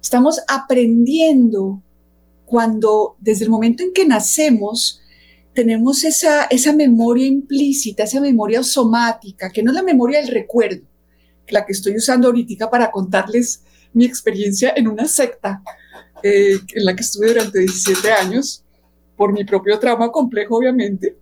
Estamos 0.00 0.40
aprendiendo 0.46 1.82
cuando 2.44 3.16
desde 3.18 3.44
el 3.44 3.50
momento 3.50 3.82
en 3.82 3.92
que 3.92 4.06
nacemos 4.06 5.00
tenemos 5.52 6.04
esa, 6.04 6.44
esa 6.44 6.72
memoria 6.72 7.26
implícita, 7.26 8.04
esa 8.04 8.20
memoria 8.20 8.62
somática, 8.62 9.50
que 9.50 9.62
no 9.62 9.72
es 9.72 9.74
la 9.74 9.82
memoria 9.82 10.20
del 10.20 10.28
recuerdo, 10.28 10.86
la 11.48 11.66
que 11.66 11.72
estoy 11.72 11.96
usando 11.96 12.28
ahorita 12.28 12.70
para 12.70 12.90
contarles 12.90 13.64
mi 13.92 14.04
experiencia 14.04 14.72
en 14.76 14.86
una 14.86 15.06
secta 15.08 15.62
eh, 16.22 16.58
en 16.74 16.84
la 16.84 16.94
que 16.94 17.02
estuve 17.02 17.28
durante 17.28 17.58
17 17.58 18.12
años, 18.12 18.64
por 19.16 19.32
mi 19.32 19.44
propio 19.44 19.78
trauma 19.78 20.12
complejo, 20.12 20.56
obviamente. 20.56 21.16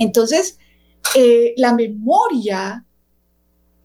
Entonces, 0.00 0.58
eh, 1.14 1.52
la 1.58 1.74
memoria, 1.74 2.84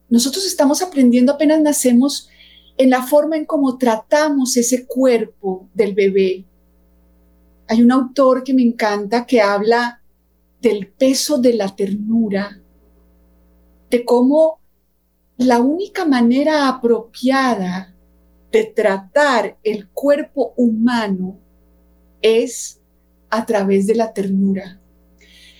nosotros 0.10 0.46
estamos 0.46 0.82
aprendiendo 0.82 1.34
apenas 1.34 1.62
nacemos 1.62 2.30
en 2.78 2.90
la 2.90 3.04
forma 3.04 3.36
en 3.36 3.46
cómo 3.46 3.78
tratamos 3.78 4.56
ese 4.56 4.88
cuerpo 4.88 5.68
del 5.74 5.94
bebé. 5.94 6.46
Hay 7.68 7.82
un 7.82 7.92
autor 7.92 8.44
que 8.44 8.54
me 8.54 8.62
encanta 8.62 9.26
que 9.26 9.42
habla 9.42 10.02
del 10.62 10.88
peso 10.88 11.38
de 11.38 11.54
la 11.54 11.76
ternura, 11.76 12.62
de 13.90 14.06
cómo 14.06 14.60
la 15.38 15.60
única 15.60 16.06
manera 16.06 16.70
apropiada 16.70 17.94
de 18.54 18.64
tratar 18.64 19.58
el 19.64 19.90
cuerpo 19.90 20.54
humano 20.56 21.38
es 22.22 22.80
a 23.30 23.46
través 23.46 23.86
de 23.86 23.96
la 23.96 24.14
ternura. 24.14 24.80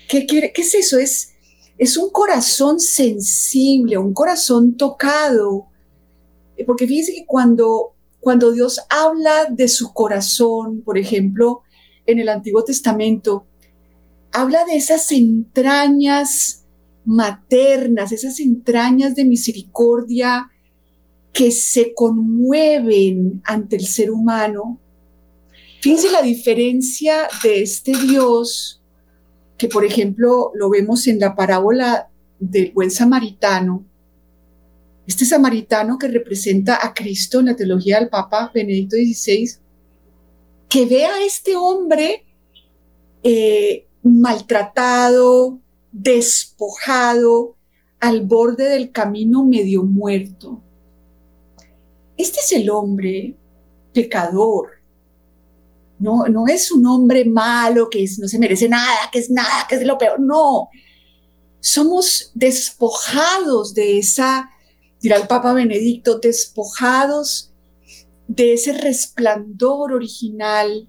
¿Qué, 0.08 0.52
es 0.56 0.76
eso? 0.76 0.98
Es, 0.98 1.34
es 1.78 1.98
un 1.98 2.10
corazón 2.10 2.80
sensible, 2.80 3.98
un 3.98 4.14
corazón 4.14 4.76
tocado. 4.76 5.68
Porque 6.66 6.88
fíjense 6.88 7.14
que 7.14 7.26
cuando, 7.26 7.94
cuando 8.20 8.52
Dios 8.52 8.80
habla 8.90 9.46
de 9.50 9.68
su 9.68 9.94
corazón, 9.94 10.82
por 10.82 10.98
ejemplo, 10.98 11.64
en 12.06 12.20
el 12.20 12.30
Antiguo 12.30 12.64
Testamento, 12.64 13.46
habla 14.32 14.66
de 14.66 14.76
esas 14.76 15.12
entrañas 15.12 16.66
maternas, 17.06 18.12
esas 18.12 18.40
entrañas 18.40 19.16
de 19.16 19.26
misericordia 19.26 20.50
que 21.32 21.52
se 21.52 21.94
conmueven 21.94 23.42
ante 23.44 23.76
el 23.76 23.86
ser 23.86 24.12
humano. 24.12 24.80
Fíjense 25.82 26.10
la 26.10 26.22
diferencia 26.22 27.28
de 27.44 27.62
este 27.62 27.92
Dios, 27.96 28.82
que 29.58 29.68
por 29.68 29.86
ejemplo 29.86 30.52
lo 30.56 30.70
vemos 30.70 31.08
en 31.08 31.20
la 31.20 31.36
parábola 31.36 32.10
del 32.40 32.72
buen 32.72 32.92
samaritano. 32.92 33.86
Este 35.08 35.26
samaritano 35.26 35.98
que 35.98 36.08
representa 36.08 36.80
a 36.86 36.94
Cristo 36.94 37.40
en 37.40 37.48
la 37.48 37.56
teología 37.56 38.00
del 38.00 38.10
Papa 38.10 38.52
Benedicto 38.54 38.96
XVI, 38.96 39.58
que 40.68 40.86
ve 40.86 41.06
a 41.06 41.24
este 41.24 41.56
hombre 41.56 42.26
eh, 43.24 43.88
maltratado, 44.04 45.60
despojado, 45.92 47.56
al 48.00 48.22
borde 48.22 48.66
del 48.66 48.92
camino 48.92 49.44
medio 49.46 49.84
muerto. 49.84 50.62
Este 52.18 52.40
es 52.40 52.52
el 52.52 52.70
hombre 52.70 53.36
pecador. 53.94 54.70
No, 56.00 56.26
no 56.26 56.48
es 56.48 56.72
un 56.72 56.86
hombre 56.86 57.26
malo 57.26 57.90
que 57.90 58.06
no 58.20 58.28
se 58.28 58.40
merece 58.40 58.68
nada, 58.68 59.10
que 59.12 59.20
es 59.20 59.30
nada, 59.30 59.66
que 59.68 59.76
es 59.76 59.86
lo 59.86 59.98
peor. 59.98 60.20
No. 60.20 60.70
Somos 61.60 62.32
despojados 62.34 63.74
de 63.74 63.98
esa, 63.98 64.50
dirá 65.02 65.18
el 65.18 65.28
Papa 65.28 65.54
Benedicto, 65.54 66.20
despojados 66.20 67.52
de 68.28 68.54
ese 68.54 68.74
resplandor 68.74 69.94
original 69.94 70.88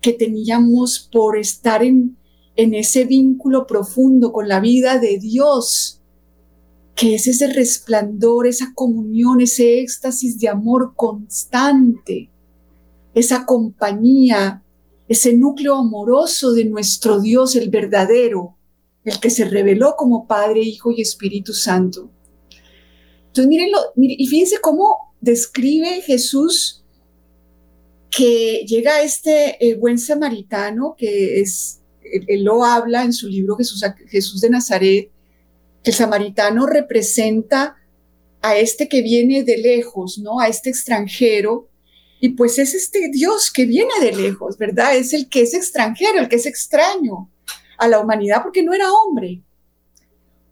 que 0.00 0.12
teníamos 0.12 1.08
por 1.12 1.36
estar 1.36 1.82
en 1.82 2.18
en 2.58 2.74
ese 2.74 3.04
vínculo 3.04 3.68
profundo 3.68 4.32
con 4.32 4.48
la 4.48 4.58
vida 4.58 4.98
de 4.98 5.18
Dios, 5.18 6.00
que 6.96 7.14
es 7.14 7.28
ese 7.28 7.46
resplandor, 7.46 8.48
esa 8.48 8.72
comunión, 8.74 9.40
ese 9.40 9.80
éxtasis 9.80 10.40
de 10.40 10.48
amor 10.48 10.94
constante, 10.96 12.30
esa 13.18 13.46
compañía, 13.46 14.62
ese 15.08 15.34
núcleo 15.34 15.76
amoroso 15.76 16.52
de 16.52 16.64
nuestro 16.64 17.20
Dios, 17.20 17.56
el 17.56 17.70
verdadero, 17.70 18.56
el 19.04 19.18
que 19.20 19.30
se 19.30 19.44
reveló 19.44 19.94
como 19.96 20.26
Padre, 20.26 20.60
Hijo 20.60 20.90
y 20.92 21.00
Espíritu 21.00 21.52
Santo. 21.52 22.10
Entonces, 23.28 23.48
mírenlo, 23.48 23.78
y 23.96 24.26
fíjense 24.26 24.60
cómo 24.60 25.14
describe 25.20 26.02
Jesús 26.02 26.84
que 28.10 28.64
llega 28.66 29.02
este 29.02 29.64
eh, 29.64 29.74
buen 29.74 29.98
samaritano, 29.98 30.94
que 30.96 31.40
es 31.40 31.80
él, 32.26 32.44
lo 32.44 32.64
habla 32.64 33.04
en 33.04 33.12
su 33.12 33.28
libro 33.28 33.56
Jesús, 33.56 33.84
Jesús 34.08 34.40
de 34.40 34.50
Nazaret, 34.50 35.10
que 35.82 35.90
el 35.90 35.96
samaritano 35.96 36.66
representa 36.66 37.76
a 38.40 38.56
este 38.56 38.88
que 38.88 39.02
viene 39.02 39.42
de 39.42 39.58
lejos, 39.58 40.18
¿no? 40.18 40.40
A 40.40 40.48
este 40.48 40.70
extranjero. 40.70 41.68
Y 42.20 42.30
pues 42.30 42.58
es 42.58 42.74
este 42.74 43.10
Dios 43.10 43.50
que 43.50 43.64
viene 43.64 43.92
de 44.00 44.12
lejos, 44.12 44.58
¿verdad? 44.58 44.96
Es 44.96 45.12
el 45.12 45.28
que 45.28 45.42
es 45.42 45.54
extranjero, 45.54 46.18
el 46.18 46.28
que 46.28 46.36
es 46.36 46.46
extraño 46.46 47.30
a 47.78 47.88
la 47.88 48.00
humanidad 48.00 48.42
porque 48.42 48.62
no 48.62 48.74
era 48.74 48.92
hombre. 48.92 49.42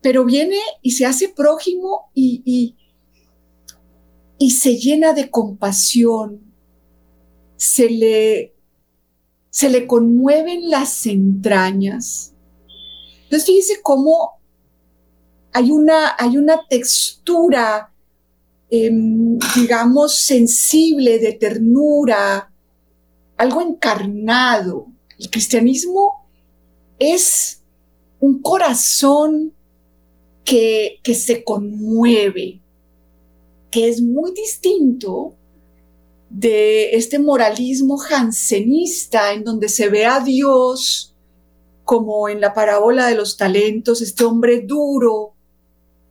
Pero 0.01 0.25
viene 0.25 0.59
y 0.83 0.93
se 0.93 1.07
hace 1.07 1.29
prójimo 1.29 2.11
y, 2.15 2.43
y, 2.45 2.77
y 4.39 4.51
se 4.53 4.77
llena 4.77 5.13
de 5.13 5.31
compasión, 5.31 6.41
se 7.57 7.91
le 7.91 8.57
se 9.57 9.71
le 9.71 9.87
conmueven 9.87 10.69
las 10.69 11.07
entrañas. 11.07 12.35
Entonces 13.23 13.47
fíjese 13.47 13.81
cómo 13.83 14.39
hay 15.51 15.71
una, 15.71 16.15
hay 16.19 16.37
una 16.37 16.61
textura, 16.69 17.91
em, 18.85 19.39
digamos, 19.55 20.19
sensible, 20.19 21.19
de 21.19 21.33
ternura, 21.33 22.53
algo 23.37 23.61
encarnado. 23.61 24.87
El 25.19 25.31
cristianismo 25.31 26.27
es 26.99 27.63
un 28.21 28.41
corazón 28.41 29.53
que, 30.45 31.01
que 31.03 31.15
se 31.15 31.45
conmueve, 31.45 32.61
que 33.71 33.89
es 33.89 34.01
muy 34.01 34.33
distinto 34.33 35.35
de 36.31 36.91
este 36.93 37.19
moralismo 37.19 37.99
jansenista 37.99 39.33
en 39.33 39.45
donde 39.45 39.69
se 39.69 39.89
ve 39.89 40.07
a 40.07 40.21
Dios 40.21 41.15
como 41.85 42.29
en 42.29 42.41
la 42.41 42.53
parábola 42.53 43.07
de 43.07 43.15
los 43.15 43.37
talentos, 43.37 44.03
este 44.03 44.25
hombre 44.25 44.63
duro 44.63 45.36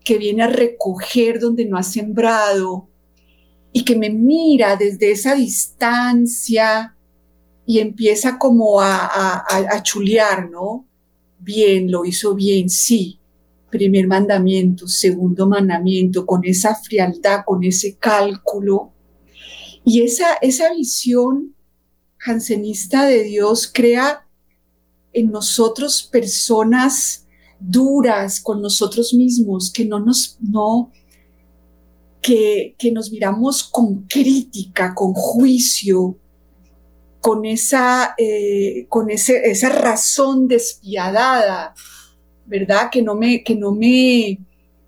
que 0.05 0.17
viene 0.17 0.43
a 0.43 0.47
recoger 0.47 1.39
donde 1.39 1.65
no 1.65 1.77
ha 1.77 1.83
sembrado 1.83 2.87
y 3.73 3.83
que 3.83 3.97
me 3.97 4.09
mira 4.09 4.77
desde 4.77 5.11
esa 5.11 5.35
distancia 5.35 6.95
y 7.65 7.79
empieza 7.79 8.37
como 8.37 8.79
a, 8.79 9.43
a, 9.49 9.83
chulear, 9.83 10.49
¿no? 10.49 10.87
Bien, 11.39 11.91
lo 11.91 12.05
hizo 12.05 12.35
bien, 12.35 12.69
sí. 12.69 13.19
Primer 13.71 14.07
mandamiento, 14.07 14.87
segundo 14.87 15.47
mandamiento, 15.47 16.25
con 16.25 16.45
esa 16.45 16.75
frialdad, 16.75 17.41
con 17.45 17.63
ese 17.63 17.97
cálculo 17.97 18.93
y 19.83 20.03
esa, 20.03 20.35
esa 20.41 20.73
visión 20.73 21.55
jansenista 22.17 23.05
de 23.05 23.23
Dios 23.23 23.69
crea 23.71 24.27
en 25.13 25.31
nosotros 25.31 26.03
personas 26.03 27.24
duras 27.69 28.39
con 28.39 28.62
nosotros 28.62 29.13
mismos, 29.13 29.71
que 29.71 29.86
no 29.86 29.99
nos, 29.99 30.38
no, 30.41 30.91
que, 32.21 32.75
que 32.78 32.91
nos 32.91 33.12
miramos 33.12 33.63
con 33.63 34.04
crítica, 34.04 34.93
con 34.93 35.13
juicio, 35.13 36.17
con 37.21 37.45
esa, 37.45 38.13
eh, 38.17 38.86
con 38.88 39.10
ese, 39.10 39.49
esa 39.49 39.69
razón 39.69 40.47
despiadada, 40.47 41.73
¿verdad? 42.45 42.89
Que 42.91 43.01
no 43.01 43.15
me, 43.15 43.43
que 43.43 43.56
no 43.56 43.71
me, 43.71 44.39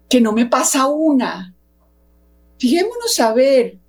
que 0.08 0.22
no 0.22 0.34
me 0.34 0.46
pasa 0.46 0.88
una. 0.88 1.56
Fijémonos 2.60 3.20
a 3.20 3.34
ver 3.34 3.80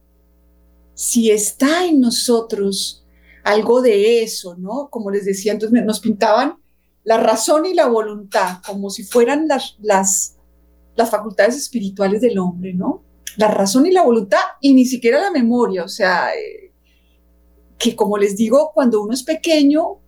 si 0.94 1.30
está 1.30 1.86
en 1.86 2.00
nosotros 2.00 3.04
algo 3.44 3.80
de 3.82 4.22
eso, 4.22 4.56
¿no? 4.56 4.88
Como 4.90 5.10
les 5.10 5.24
decía, 5.24 5.52
entonces 5.52 5.84
nos 5.84 6.00
pintaban 6.00 6.56
la 7.04 7.16
razón 7.16 7.66
y 7.66 7.74
la 7.74 7.86
voluntad 7.86 8.58
como 8.66 8.90
si 8.90 9.02
fueran 9.04 9.48
las, 9.48 9.76
las, 9.80 10.36
las 10.96 11.10
facultades 11.10 11.56
espirituales 11.56 12.20
del 12.20 12.38
hombre, 12.38 12.74
¿no? 12.74 13.02
La 13.36 13.48
razón 13.48 13.86
y 13.86 13.90
la 13.90 14.02
voluntad 14.02 14.40
y 14.60 14.74
ni 14.74 14.84
siquiera 14.84 15.20
la 15.20 15.30
memoria, 15.30 15.84
o 15.84 15.88
sea, 15.88 16.34
eh, 16.34 16.72
que 17.78 17.94
como 17.94 18.18
les 18.18 18.36
digo, 18.36 18.72
cuando 18.74 19.00
uno 19.00 19.14
es 19.14 19.22
pequeño, 19.22 20.00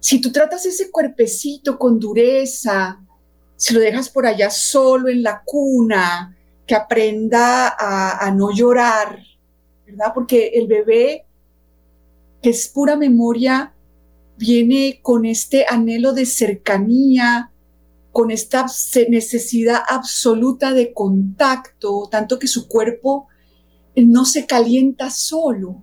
si 0.00 0.20
tú 0.20 0.32
tratas 0.32 0.66
ese 0.66 0.90
cuerpecito 0.90 1.78
con 1.78 2.00
dureza, 2.00 3.00
si 3.56 3.72
lo 3.72 3.80
dejas 3.80 4.08
por 4.08 4.26
allá 4.26 4.50
solo 4.50 5.08
en 5.08 5.22
la 5.22 5.42
cuna, 5.44 6.36
que 6.66 6.74
aprenda 6.74 7.68
a, 7.68 8.26
a 8.26 8.30
no 8.32 8.50
llorar, 8.52 9.20
¿verdad? 9.86 10.12
Porque 10.12 10.48
el 10.54 10.66
bebé, 10.66 11.26
que 12.42 12.50
es 12.50 12.66
pura 12.66 12.96
memoria, 12.96 13.72
viene 14.42 14.98
con 15.02 15.24
este 15.24 15.66
anhelo 15.68 16.12
de 16.12 16.26
cercanía, 16.26 17.52
con 18.10 18.32
esta 18.32 18.66
necesidad 19.08 19.78
absoluta 19.88 20.72
de 20.72 20.92
contacto, 20.92 22.08
tanto 22.10 22.40
que 22.40 22.48
su 22.48 22.66
cuerpo 22.66 23.28
no 23.94 24.24
se 24.24 24.44
calienta 24.44 25.10
solo, 25.10 25.76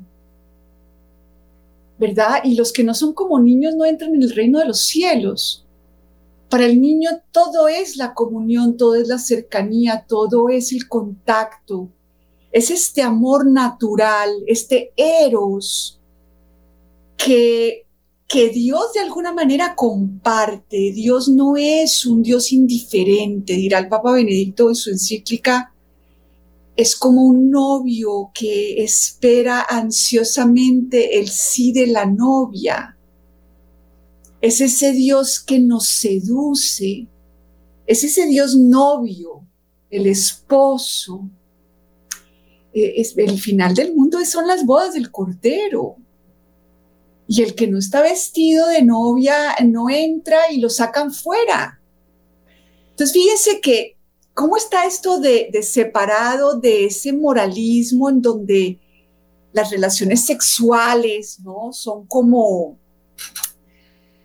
¿verdad? 1.98 2.42
Y 2.44 2.56
los 2.56 2.74
que 2.74 2.84
no 2.84 2.94
son 2.94 3.14
como 3.14 3.40
niños 3.40 3.76
no 3.76 3.86
entran 3.86 4.14
en 4.14 4.24
el 4.24 4.36
reino 4.36 4.60
de 4.60 4.66
los 4.66 4.82
cielos. 4.82 5.66
Para 6.50 6.66
el 6.66 6.82
niño 6.82 7.12
todo 7.32 7.70
es 7.70 7.96
la 7.96 8.14
comunión, 8.14 8.76
todo 8.76 8.96
es 8.96 9.08
la 9.08 9.20
cercanía, 9.20 10.04
todo 10.06 10.50
es 10.50 10.74
el 10.74 10.90
contacto, 10.90 11.88
es 12.52 12.72
este 12.72 13.04
amor 13.04 13.50
natural, 13.50 14.32
este 14.48 14.92
eros 14.98 16.02
que, 17.16 17.86
que 18.30 18.50
Dios 18.50 18.94
de 18.94 19.00
alguna 19.00 19.34
manera 19.34 19.74
comparte. 19.76 20.92
Dios 20.92 21.28
no 21.28 21.58
es 21.58 22.06
un 22.06 22.22
Dios 22.22 22.54
indiferente, 22.54 23.54
dirá 23.54 23.80
el 23.80 23.90
Papa 23.90 24.14
Benedicto 24.14 24.70
en 24.70 24.76
su 24.76 24.92
encíclica. 24.92 25.74
Es 26.76 26.96
como 26.96 27.24
un 27.24 27.50
novio 27.50 28.30
que 28.32 28.84
espera 28.84 29.66
ansiosamente 29.68 31.20
el 31.20 31.28
sí 31.28 31.74
de 31.74 31.88
la 31.88 32.06
novia. 32.06 32.96
Es 34.42 34.62
ese 34.62 34.92
Dios 34.92 35.40
que 35.40 35.60
nos 35.60 35.88
seduce. 35.88 37.08
Es 37.88 38.04
ese 38.04 38.28
Dios 38.28 38.56
novio, 38.56 39.42
el 39.90 40.06
esposo, 40.06 41.28
eh, 42.72 42.94
es, 42.98 43.18
el 43.18 43.40
final 43.40 43.74
del 43.74 43.96
mundo 43.96 44.24
son 44.24 44.46
las 44.46 44.64
bodas 44.64 44.94
del 44.94 45.10
Cordero. 45.10 45.98
Y 47.32 47.44
el 47.44 47.54
que 47.54 47.68
no 47.68 47.78
está 47.78 48.02
vestido 48.02 48.68
de 48.68 48.82
novia 48.82 49.56
no 49.64 49.88
entra 49.92 50.52
y 50.52 50.60
lo 50.60 50.68
sacan 50.68 51.14
fuera. 51.14 51.80
Entonces, 52.90 53.14
fíjense 53.14 53.62
que, 53.62 53.98
¿cómo 54.34 54.58
está 54.58 54.88
esto 54.88 55.20
de, 55.20 55.52
separado 55.62 56.60
de 56.60 56.86
ese 56.86 57.14
moralismo 57.14 58.10
en 58.10 58.24
donde 58.24 58.80
las 59.54 59.70
relaciones 59.70 60.26
sexuales, 60.26 61.40
¿no? 61.42 61.72
Son 61.72 62.08
como, 62.08 62.80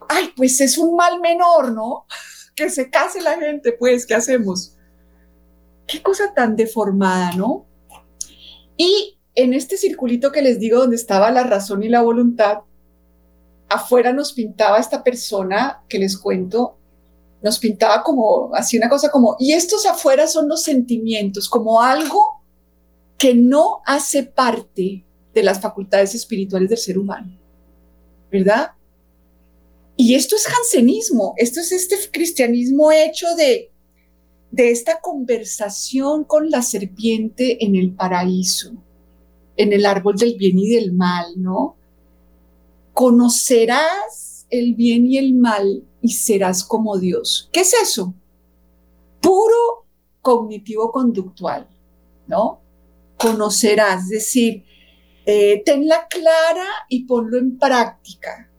ay, 0.09 0.33
pues 0.35 0.61
es 0.63 0.79
un 0.79 0.97
mal 0.97 1.21
menor, 1.21 1.73
¿no? 1.73 2.07
Que 2.57 2.71
se 2.71 2.89
case 2.89 3.21
la 3.21 3.37
gente, 3.37 3.73
pues, 3.73 4.07
¿qué 4.07 4.15
hacemos? 4.15 4.77
Qué 5.87 6.01
cosa 6.01 6.33
tan 6.35 6.57
deformada, 6.57 7.33
¿no? 7.33 7.67
Y 8.77 9.19
en 9.35 9.53
este 9.55 9.77
circulito 9.77 10.33
que 10.33 10.41
les 10.41 10.59
digo 10.59 10.79
donde 10.79 10.97
estaba 10.97 11.31
la 11.31 11.45
razón 11.45 11.83
y 11.83 11.89
la 11.89 12.03
voluntad, 12.03 12.61
afuera 13.75 14.13
nos 14.13 14.33
pintaba 14.33 14.79
esta 14.79 15.03
persona 15.03 15.83
que 15.89 15.99
les 15.99 16.17
cuento, 16.17 16.79
nos 17.43 17.59
pintaba 17.59 18.03
como, 18.03 18.55
así 18.55 18.79
una 18.79 18.89
cosa 18.89 19.11
como, 19.11 19.37
y 19.39 19.53
estos 19.53 19.87
afuera 19.87 20.27
son 20.27 20.49
los 20.49 20.63
sentimientos, 20.63 21.49
como 21.49 21.81
algo 21.81 22.43
que 23.19 23.35
no 23.35 23.81
hace 23.87 24.23
parte 24.23 25.05
de 25.33 25.43
las 25.43 25.61
facultades 25.61 26.15
espirituales 26.15 26.69
del 26.69 26.79
ser 26.79 26.99
humano, 26.99 27.39
¿verdad? 28.31 28.73
Y 29.97 30.15
esto 30.15 30.37
es 30.37 30.47
jansenismo, 30.47 31.35
esto 31.37 31.61
es 31.61 31.71
este 31.73 31.97
cristianismo 32.11 32.91
hecho 32.91 33.35
de 33.37 33.71
de 34.55 34.71
esta 34.71 35.01
conversación 35.01 36.23
con 36.23 36.49
la 36.49 36.63
serpiente 36.63 37.65
en 37.65 37.75
el 37.75 37.93
paraíso, 37.93 38.73
en 39.57 39.73
el 39.73 39.85
árbol 39.85 40.15
del 40.15 40.37
bien 40.37 40.57
y 40.61 40.69
del 40.69 40.93
mal, 40.93 41.27
¿no? 41.37 41.77
Conocerás 42.95 44.47
el 44.49 44.75
bien 44.75 45.07
y 45.07 45.19
el 45.19 45.35
mal 45.35 45.85
y 46.01 46.13
serás 46.13 46.65
como 46.65 46.97
Dios. 46.97 47.51
¿Qué 47.53 47.61
es 47.61 47.75
eso? 47.75 48.15
Puro 49.21 49.87
cognitivo 50.23 50.91
conductual, 50.91 51.69
¿no? 52.27 52.63
Conocerás, 53.19 54.05
es 54.05 54.09
decir, 54.09 54.65
eh, 55.27 55.63
tenla 55.65 56.07
clara 56.09 56.67
y 56.89 57.05
ponlo 57.05 57.37
en 57.37 57.59
práctica. 57.59 58.51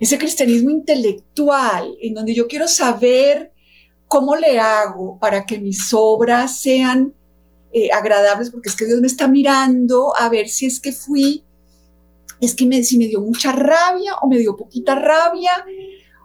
Ese 0.00 0.16
cristianismo 0.16 0.70
intelectual, 0.70 1.94
en 2.00 2.14
donde 2.14 2.34
yo 2.34 2.48
quiero 2.48 2.68
saber 2.68 3.52
¿cómo 4.08 4.34
le 4.34 4.58
hago 4.58 5.18
para 5.18 5.44
que 5.44 5.58
mis 5.58 5.92
obras 5.92 6.58
sean 6.58 7.14
eh, 7.72 7.90
agradables? 7.92 8.50
Porque 8.50 8.70
es 8.70 8.76
que 8.76 8.86
Dios 8.86 9.00
me 9.00 9.06
está 9.06 9.28
mirando 9.28 10.14
a 10.18 10.28
ver 10.28 10.48
si 10.48 10.66
es 10.66 10.80
que 10.80 10.92
fui, 10.92 11.44
es 12.40 12.54
que 12.54 12.66
me, 12.66 12.82
si 12.84 12.98
me 12.98 13.06
dio 13.06 13.20
mucha 13.20 13.52
rabia 13.52 14.14
o 14.22 14.28
me 14.28 14.38
dio 14.38 14.56
poquita 14.56 14.94
rabia, 14.94 15.64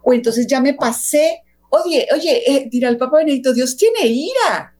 o 0.04 0.14
entonces 0.14 0.48
ya 0.48 0.62
me 0.62 0.74
pasé. 0.74 1.44
Oye, 1.70 2.08
oye, 2.14 2.44
eh, 2.46 2.68
dirá 2.70 2.90
el 2.90 2.98
Papa 2.98 3.18
Benedicto, 3.18 3.54
Dios 3.54 3.76
tiene 3.76 4.08
ira. 4.08 4.76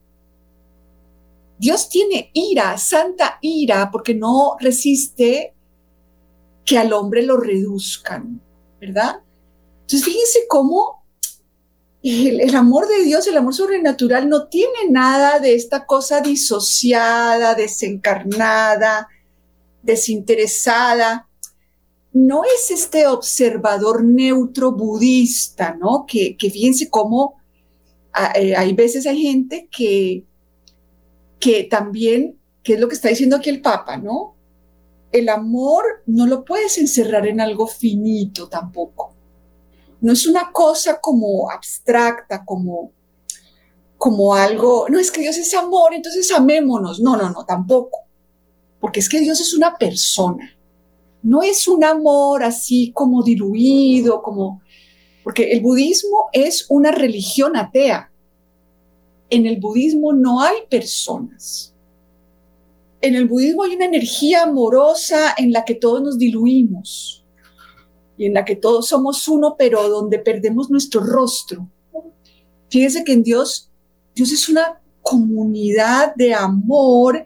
Dios 1.58 1.90
tiene 1.90 2.30
ira, 2.34 2.78
santa 2.78 3.38
ira, 3.42 3.90
porque 3.92 4.14
no 4.14 4.58
resiste 4.60 5.54
que 6.66 6.78
al 6.78 6.94
hombre 6.94 7.24
lo 7.24 7.38
reduzcan, 7.38 8.42
¿verdad? 8.80 9.22
Entonces 9.82 10.04
fíjense 10.04 10.40
cómo 10.48 11.04
el, 12.04 12.54
amor 12.56 12.88
de 12.88 13.04
Dios, 13.04 13.28
el 13.28 13.38
amor 13.38 13.54
sobrenatural, 13.54 14.28
no 14.28 14.48
tiene 14.48 14.90
nada 14.90 15.40
de 15.40 15.56
esta 15.56 15.86
cosa 15.86 16.20
disociada, 16.20 17.56
desencarnada, 17.56 19.08
desinteresada. 19.84 21.30
No 22.12 22.44
es 22.44 22.72
este 22.72 23.08
observador 23.08 24.04
neutro 24.04 24.72
budista, 24.72 25.76
¿no? 25.76 26.06
Que, 26.08 26.36
que 26.38 26.50
fíjense 26.50 26.90
cómo 26.90 27.36
eh, 28.36 28.56
hay 28.56 28.74
veces 28.74 29.06
hay 29.06 29.22
gente 29.22 29.70
que, 29.76 30.26
que 31.40 31.64
también, 31.66 32.40
que 32.64 32.74
es 32.74 32.80
lo 32.80 32.88
que 32.88 32.96
está 32.96 33.10
diciendo 33.10 33.36
aquí 33.36 33.50
el 33.50 33.62
Papa, 33.62 33.98
¿no? 33.98 34.36
El 35.12 35.30
amor 35.30 35.84
no 36.08 36.26
lo 36.26 36.44
puedes 36.44 36.78
encerrar 36.78 37.28
en 37.28 37.40
algo 37.42 37.68
finito 37.68 38.50
tampoco 38.50 39.14
no 40.04 40.12
es 40.12 40.28
una 40.28 40.52
cosa 40.52 41.00
como 41.00 41.50
abstracta, 41.50 42.44
como, 42.44 42.92
como 43.98 44.36
algo, 44.36 44.86
no 44.90 45.00
es 45.00 45.10
que 45.10 45.22
Dios 45.22 45.38
es 45.38 45.54
amor, 45.54 45.94
entonces 45.94 46.30
amémonos. 46.30 47.00
No, 47.00 47.16
no, 47.16 47.30
no, 47.30 47.46
tampoco. 47.46 48.03
Porque 48.84 49.00
es 49.00 49.08
que 49.08 49.22
Dios 49.22 49.40
es 49.40 49.54
una 49.54 49.78
persona. 49.78 50.58
No 51.22 51.42
es 51.42 51.70
un 51.70 51.86
amor 51.86 52.44
así 52.44 52.92
como 52.92 53.24
diluido, 53.24 54.22
como... 54.22 54.62
Porque 55.24 55.54
el 55.54 55.62
budismo 55.62 56.28
es 56.34 56.66
una 56.68 56.92
religión 56.92 57.56
atea. 57.56 58.12
En 59.30 59.46
el 59.46 59.62
budismo 59.62 60.12
no 60.12 60.42
hay 60.42 60.64
personas. 60.70 61.74
En 63.00 63.16
el 63.16 63.26
budismo 63.26 63.64
hay 63.64 63.76
una 63.76 63.86
energía 63.86 64.44
amorosa 64.44 65.34
en 65.38 65.54
la 65.54 65.64
que 65.64 65.76
todos 65.76 66.02
nos 66.02 66.18
diluimos 66.18 67.26
y 68.18 68.26
en 68.26 68.34
la 68.34 68.44
que 68.44 68.58
todos 68.58 68.90
somos 68.90 69.30
uno, 69.30 69.56
pero 69.58 69.88
donde 69.88 70.20
perdemos 70.20 70.70
nuestro 70.70 71.00
rostro. 71.00 71.70
Fíjese 72.70 73.06
que 73.06 73.14
en 73.14 73.24
Dios, 73.24 73.72
Dios 74.14 74.34
es 74.34 74.50
una 74.50 74.82
comunidad 75.02 76.14
de 76.16 76.34
amor, 76.34 77.26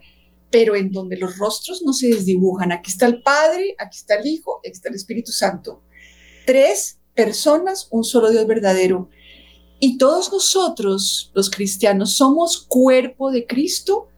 pero 0.50 0.74
en 0.76 0.90
donde 0.90 1.16
los 1.16 1.36
rostros 1.38 1.82
no 1.82 1.92
se 1.92 2.08
desdibujan. 2.08 2.72
Aquí 2.72 2.90
está 2.90 3.06
el 3.06 3.22
Padre, 3.22 3.74
aquí 3.78 3.98
está 3.98 4.16
el 4.16 4.26
Hijo, 4.26 4.58
aquí 4.58 4.70
está 4.70 4.88
el 4.88 4.94
Espíritu 4.94 5.32
Santo. 5.32 5.82
Tres 6.46 6.98
personas, 7.14 7.88
un 7.90 8.04
solo 8.04 8.30
Dios 8.30 8.46
verdadero. 8.46 9.10
Y 9.80 9.98
todos 9.98 10.32
nosotros, 10.32 11.30
los 11.34 11.50
cristianos, 11.50 12.16
somos 12.16 12.58
cuerpo 12.58 13.30
de 13.30 13.46
Cristo, 13.46 14.08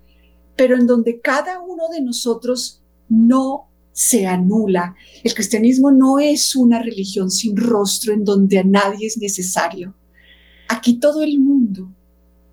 pero 0.57 0.77
en 0.77 0.87
donde 0.87 1.21
cada 1.21 1.61
uno 1.61 1.89
de 1.89 2.01
nosotros 2.01 2.83
no 3.09 3.71
se 3.93 4.27
anula. 4.27 4.95
El 5.25 5.35
cristianismo 5.35 5.91
no 5.91 6.19
es 6.19 6.55
una 6.57 6.83
religión 6.83 7.31
sin 7.31 7.57
rostro 7.57 8.15
en 8.15 8.25
donde 8.25 8.59
a 8.59 8.65
nadie 8.65 9.07
es 9.07 9.19
necesario. 9.19 9.95
Aquí 10.69 10.95
todo 10.99 11.23
el 11.23 11.41
mundo 11.41 11.93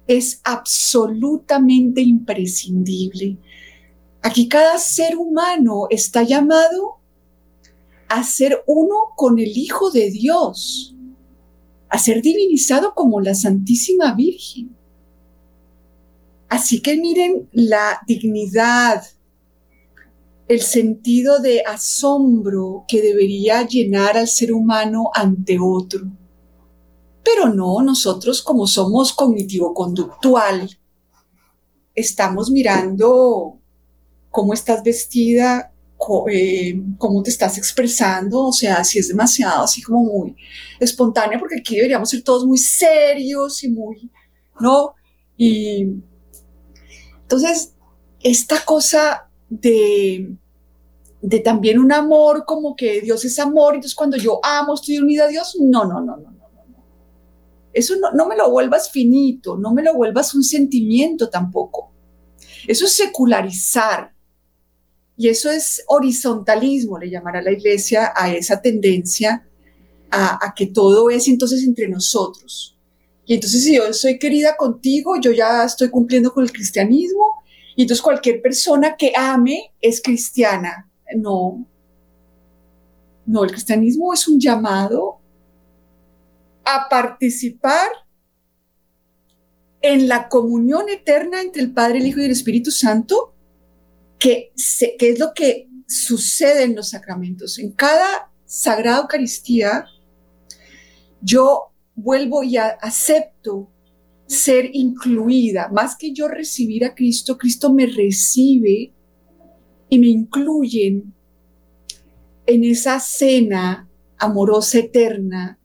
es 0.08 0.42
absolutamente 0.44 2.02
imprescindible. 2.02 3.38
Aquí 4.22 4.48
cada 4.48 4.78
ser 4.78 5.16
humano 5.16 5.88
está 5.90 6.24
llamado 6.24 6.98
a 8.10 8.24
ser 8.24 8.64
uno 8.66 9.14
con 9.16 9.40
el 9.40 9.58
Hijo 9.58 9.92
de 9.92 10.10
Dios, 10.10 10.96
a 11.90 11.98
ser 11.98 12.22
divinizado 12.22 12.94
como 12.96 13.22
la 13.22 13.36
Santísima 13.36 14.14
Virgen. 14.14 14.76
Así 16.50 16.82
que 16.82 16.98
miren 16.98 17.50
la 17.52 18.02
dignidad, 18.08 19.06
el 20.48 20.62
sentido 20.62 21.40
de 21.40 21.64
asombro 21.66 22.86
que 22.88 23.02
debería 23.02 23.68
llenar 23.68 24.18
al 24.18 24.28
ser 24.28 24.54
humano 24.54 25.10
ante 25.14 25.58
otro. 25.62 26.08
Pero 27.24 27.54
no, 27.54 27.82
nosotros 27.82 28.42
como 28.42 28.66
somos 28.66 29.12
cognitivo-conductual, 29.12 30.70
estamos 31.94 32.50
mirando 32.50 33.57
cómo 34.38 34.54
estás 34.54 34.84
vestida, 34.84 35.74
eh, 36.30 36.80
cómo 37.00 37.24
te 37.24 37.32
estás 37.32 37.58
expresando, 37.58 38.46
o 38.46 38.54
sea, 38.54 38.84
si 38.84 39.00
es 39.00 39.08
demasiado 39.08 39.64
así 39.64 39.82
como 39.82 40.04
muy 40.04 40.36
espontáneo, 40.80 41.40
porque 41.40 41.56
aquí 41.60 41.76
deberíamos 41.76 42.12
ser 42.12 42.22
todos 42.22 42.46
muy 42.46 42.60
serios 42.60 43.64
y 43.64 43.70
muy, 43.70 44.12
¿no? 44.60 44.94
Y 45.38 45.88
entonces, 47.20 47.74
esta 48.22 48.64
cosa 48.64 49.28
de, 49.50 50.36
de 51.24 51.40
también 51.40 51.80
un 51.80 51.92
amor, 51.92 52.46
como 52.46 52.76
que 52.76 53.02
Dios 53.02 53.26
es 53.26 53.40
amor, 53.40 53.74
entonces 53.74 53.96
cuando 53.96 54.18
yo 54.18 54.40
amo, 54.44 54.76
estoy 54.76 55.00
unida 55.00 55.24
a 55.24 55.30
Dios, 55.30 55.58
no, 55.60 55.84
no, 55.84 56.00
no, 56.00 56.16
no, 56.16 56.30
no, 56.30 56.66
no. 56.68 56.86
Eso 57.74 57.96
no, 58.00 58.12
no 58.12 58.28
me 58.28 58.38
lo 58.38 58.52
vuelvas 58.52 58.92
finito, 58.92 59.58
no 59.58 59.74
me 59.74 59.82
lo 59.82 59.96
vuelvas 59.96 60.36
un 60.36 60.44
sentimiento 60.44 61.28
tampoco. 61.28 61.92
Eso 62.68 62.86
es 62.86 62.94
secularizar. 62.94 64.16
Y 65.18 65.30
eso 65.30 65.50
es 65.50 65.84
horizontalismo, 65.88 67.00
le 67.00 67.10
llamará 67.10 67.42
la 67.42 67.52
iglesia 67.52 68.14
a 68.16 68.32
esa 68.32 68.62
tendencia 68.62 69.48
a, 70.12 70.54
que 70.56 70.68
todo 70.68 71.10
es 71.10 71.28
entonces 71.28 71.64
entre 71.64 71.88
nosotros. 71.88 72.78
Y 73.26 73.34
entonces 73.34 73.64
si 73.64 73.76
yo 73.76 73.92
soy 73.94 74.20
querida 74.20 74.56
contigo, 74.56 75.20
yo 75.20 75.32
ya 75.32 75.66
estoy 75.66 75.90
cumpliendo 75.90 76.32
con 76.32 76.44
el 76.44 76.52
cristianismo. 76.52 77.44
Y 77.76 77.82
entonces 77.82 78.02
cualquier 78.02 78.42
persona 78.42 78.96
que 78.96 79.12
ame 79.16 79.72
es 79.82 80.02
cristiana. 80.02 80.90
No. 81.16 81.66
No, 83.26 83.44
el 83.44 83.52
cristianismo 83.52 84.14
es 84.14 84.28
un 84.28 84.40
llamado 84.40 85.20
a 86.64 86.88
participar 86.90 87.90
en 89.82 90.08
la 90.08 90.30
comunión 90.30 90.90
eterna 90.90 91.42
entre 91.42 91.64
el 91.64 91.74
Padre, 91.74 92.00
el 92.00 92.08
Hijo 92.08 92.22
y 92.22 92.26
el 92.26 92.32
Espíritu 92.32 92.72
Santo 92.72 93.34
que, 94.20 94.52
es 94.56 95.20
lo 95.20 95.34
que 95.34 95.70
sucede 95.88 96.64
en 96.64 96.76
los 96.76 96.90
sacramentos. 96.90 97.60
En 97.60 97.72
cada 97.72 98.32
sagrada 98.46 99.02
Eucaristía, 99.02 99.86
yo 101.22 101.72
vuelvo 101.96 102.44
y 102.44 102.58
acepto 102.58 103.72
ser 104.28 104.70
incluida. 104.74 105.70
Más 105.70 105.96
que 105.96 106.14
yo 106.14 106.28
recibir 106.28 106.86
a 106.86 106.94
Cristo, 106.94 107.38
Cristo 107.38 107.74
me 107.74 107.86
recibe 107.86 108.94
y 109.90 110.00
me 110.00 110.08
incluyen 110.08 111.14
en 112.46 112.64
esa 112.64 113.00
cena 113.00 113.90
amorosa 114.18 114.80
eterna 114.80 115.60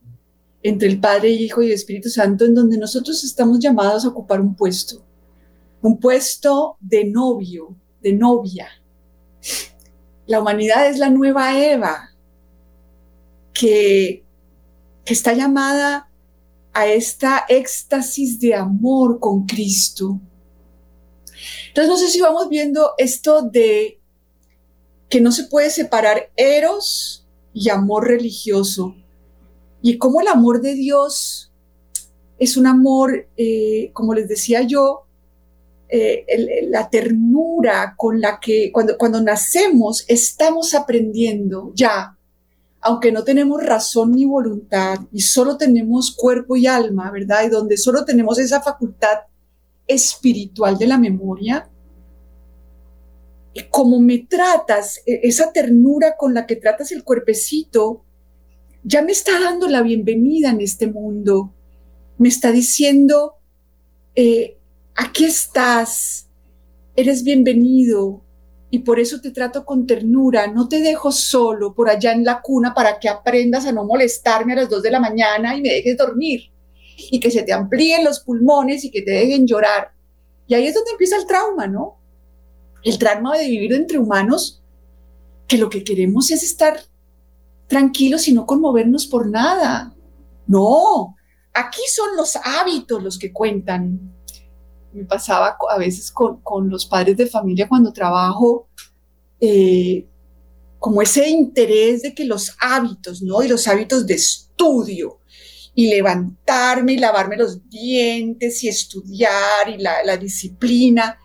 entre 0.61 0.87
el 0.87 0.99
Padre, 0.99 1.29
Hijo 1.31 1.61
y 1.61 1.67
el 1.67 1.73
Espíritu 1.73 2.09
Santo, 2.09 2.45
en 2.45 2.55
donde 2.55 2.77
nosotros 2.77 3.23
estamos 3.23 3.59
llamados 3.59 4.05
a 4.05 4.09
ocupar 4.09 4.39
un 4.39 4.55
puesto, 4.55 5.05
un 5.81 5.99
puesto 5.99 6.77
de 6.79 7.03
novio, 7.03 7.75
de 8.03 8.13
novia. 8.13 8.67
La 10.27 10.39
humanidad 10.39 10.87
es 10.87 10.99
la 10.99 11.09
nueva 11.09 11.57
Eva 11.57 12.11
que, 13.53 14.23
está 15.05 15.33
llamada 15.33 16.09
a 16.71 16.87
esta 16.87 17.43
éxtasis 17.49 18.39
de 18.39 18.55
amor 18.55 19.19
con 19.19 19.45
Cristo. 19.45 20.19
Entonces, 21.67 21.89
no 21.89 21.97
sé 21.97 22.07
si 22.07 22.21
vamos 22.21 22.47
viendo 22.47 22.93
esto 22.97 23.41
de 23.41 23.99
que 25.09 25.19
no 25.19 25.33
se 25.33 25.43
puede 25.43 25.69
separar 25.71 26.31
eros 26.37 27.27
y 27.53 27.69
amor 27.69 28.07
religioso. 28.07 28.95
Y 29.81 29.97
cómo 29.97 30.21
el 30.21 30.29
amor 30.29 30.61
de 30.61 30.73
Dios 30.73 31.51
es 32.39 32.55
un 32.55 32.65
amor, 32.65 33.27
eh, 33.35 33.91
como 33.91 34.13
les 34.13 34.29
decía 34.29 34.61
yo, 34.61 35.05
eh, 35.95 36.25
la 36.69 36.89
ternura 36.89 37.93
con 37.95 38.19
la 38.19 38.39
que 38.39 38.71
cuando, 38.71 38.97
cuando 38.97 39.21
nacemos 39.21 40.05
estamos 40.07 40.73
aprendiendo 40.73 41.71
ya, 41.75 42.17
aunque 42.81 43.11
no 43.11 43.23
tenemos 43.23 43.63
razón 43.63 44.13
ni 44.13 44.25
voluntad 44.25 45.01
y 45.11 45.21
solo 45.21 45.55
tenemos 45.55 46.15
cuerpo 46.15 46.55
y 46.55 46.65
alma, 46.65 47.11
¿verdad? 47.11 47.43
Y 47.45 47.49
donde 47.49 47.77
solo 47.77 48.05
tenemos 48.05 48.39
esa 48.39 48.59
facultad 48.59 49.19
espiritual 49.85 50.79
de 50.79 50.87
la 50.87 50.97
memoria, 50.97 51.69
y 53.53 53.61
como 53.69 53.99
me 53.99 54.17
tratas, 54.17 54.99
e, 55.05 55.19
esa 55.21 55.51
ternura 55.53 56.15
con 56.17 56.33
la 56.33 56.47
que 56.47 56.55
tratas 56.55 56.91
el 56.91 57.03
cuerpecito, 57.03 58.03
ya 58.83 59.03
me 59.03 59.11
está 59.11 59.39
dando 59.39 59.67
la 59.67 59.83
bienvenida 59.83 60.49
en 60.49 60.61
este 60.61 60.87
mundo. 60.87 61.53
Me 62.17 62.29
está 62.29 62.51
diciendo, 62.51 63.35
eh, 64.15 64.57
aquí 64.95 65.25
estás, 65.25 66.29
eres 66.95 67.23
bienvenido 67.23 68.21
y 68.69 68.79
por 68.79 68.99
eso 68.99 69.21
te 69.21 69.31
trato 69.31 69.65
con 69.65 69.85
ternura, 69.85 70.47
no 70.47 70.67
te 70.67 70.81
dejo 70.81 71.11
solo 71.11 71.73
por 71.73 71.89
allá 71.89 72.11
en 72.11 72.23
la 72.23 72.41
cuna 72.41 72.73
para 72.73 72.99
que 72.99 73.09
aprendas 73.09 73.65
a 73.65 73.71
no 73.71 73.85
molestarme 73.85 74.53
a 74.53 74.57
las 74.57 74.69
dos 74.69 74.81
de 74.81 74.91
la 74.91 74.99
mañana 74.99 75.55
y 75.55 75.61
me 75.61 75.69
dejes 75.69 75.97
dormir 75.97 76.51
y 76.97 77.19
que 77.19 77.31
se 77.31 77.43
te 77.43 77.53
amplíen 77.53 78.03
los 78.03 78.19
pulmones 78.19 78.83
y 78.83 78.91
que 78.91 79.01
te 79.01 79.11
dejen 79.11 79.47
llorar. 79.47 79.91
Y 80.47 80.53
ahí 80.53 80.67
es 80.67 80.75
donde 80.75 80.91
empieza 80.91 81.17
el 81.17 81.25
trauma, 81.25 81.67
¿no? 81.67 81.99
El 82.83 82.97
trauma 82.97 83.37
de 83.37 83.47
vivir 83.47 83.73
entre 83.73 83.97
humanos 83.97 84.61
que 85.47 85.57
lo 85.57 85.69
que 85.69 85.83
queremos 85.83 86.31
es 86.31 86.43
estar 86.43 86.79
tranquilos 87.67 88.27
y 88.27 88.33
no 88.33 88.45
conmovernos 88.45 89.07
por 89.07 89.27
nada. 89.27 89.95
No, 90.47 91.15
aquí 91.53 91.81
son 91.93 92.15
los 92.15 92.35
hábitos 92.35 93.01
los 93.01 93.17
que 93.17 93.31
cuentan 93.31 94.12
me 94.93 95.05
pasaba 95.05 95.57
a 95.69 95.77
veces 95.77 96.11
con, 96.11 96.69
los 96.69 96.85
padres 96.85 97.17
de 97.17 97.27
familia 97.27 97.67
cuando 97.67 97.91
trabajo, 97.91 98.67
eh, 99.39 100.07
como 100.79 101.01
ese 101.01 101.29
interés 101.29 102.01
de 102.01 102.13
que 102.13 102.25
los 102.25 102.55
hábitos, 102.59 103.21
¿no? 103.21 103.41
Y 103.41 103.47
los 103.47 103.67
hábitos 103.67 104.05
de 104.05 104.15
estudio, 104.15 105.19
y 105.75 105.89
levantarme 105.89 106.93
y 106.93 106.97
lavarme 106.97 107.37
los 107.37 107.67
dientes 107.69 108.63
y 108.63 108.67
estudiar 108.67 109.69
y 109.69 109.77
la, 109.77 110.03
la 110.03 110.17
disciplina. 110.17 111.17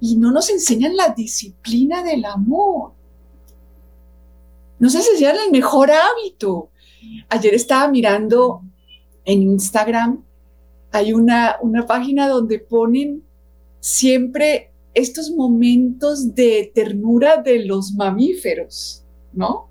Y 0.00 0.16
no 0.16 0.30
nos 0.30 0.50
enseñan 0.50 0.96
la 0.96 1.10
disciplina 1.10 2.02
del 2.02 2.24
amor. 2.24 2.92
Nos 4.78 4.94
enseñan 4.94 5.36
el 5.44 5.52
mejor 5.52 5.90
hábito. 5.90 6.70
Ayer 7.28 7.54
estaba 7.54 7.88
mirando 7.88 8.62
en 9.24 9.42
Instagram 9.42 10.25
hay 10.92 11.12
una, 11.12 11.56
una 11.60 11.86
página 11.86 12.28
donde 12.28 12.58
ponen 12.58 13.24
siempre 13.80 14.72
estos 14.94 15.30
momentos 15.30 16.34
de 16.34 16.72
ternura 16.74 17.36
de 17.36 17.64
los 17.64 17.92
mamíferos, 17.92 19.04
¿no? 19.32 19.68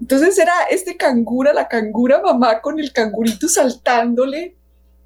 Entonces 0.00 0.38
era 0.38 0.52
este 0.70 0.96
cangura, 0.96 1.52
la 1.52 1.68
cangura 1.68 2.22
mamá 2.22 2.60
con 2.62 2.80
el 2.80 2.92
cangurito 2.92 3.46
saltándole 3.46 4.56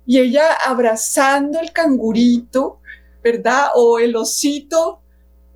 y 0.06 0.18
ella 0.18 0.44
abrazando 0.64 1.58
el 1.58 1.72
cangurito, 1.72 2.78
¿verdad? 3.22 3.68
O 3.74 3.98
el 3.98 4.14
osito 4.14 5.00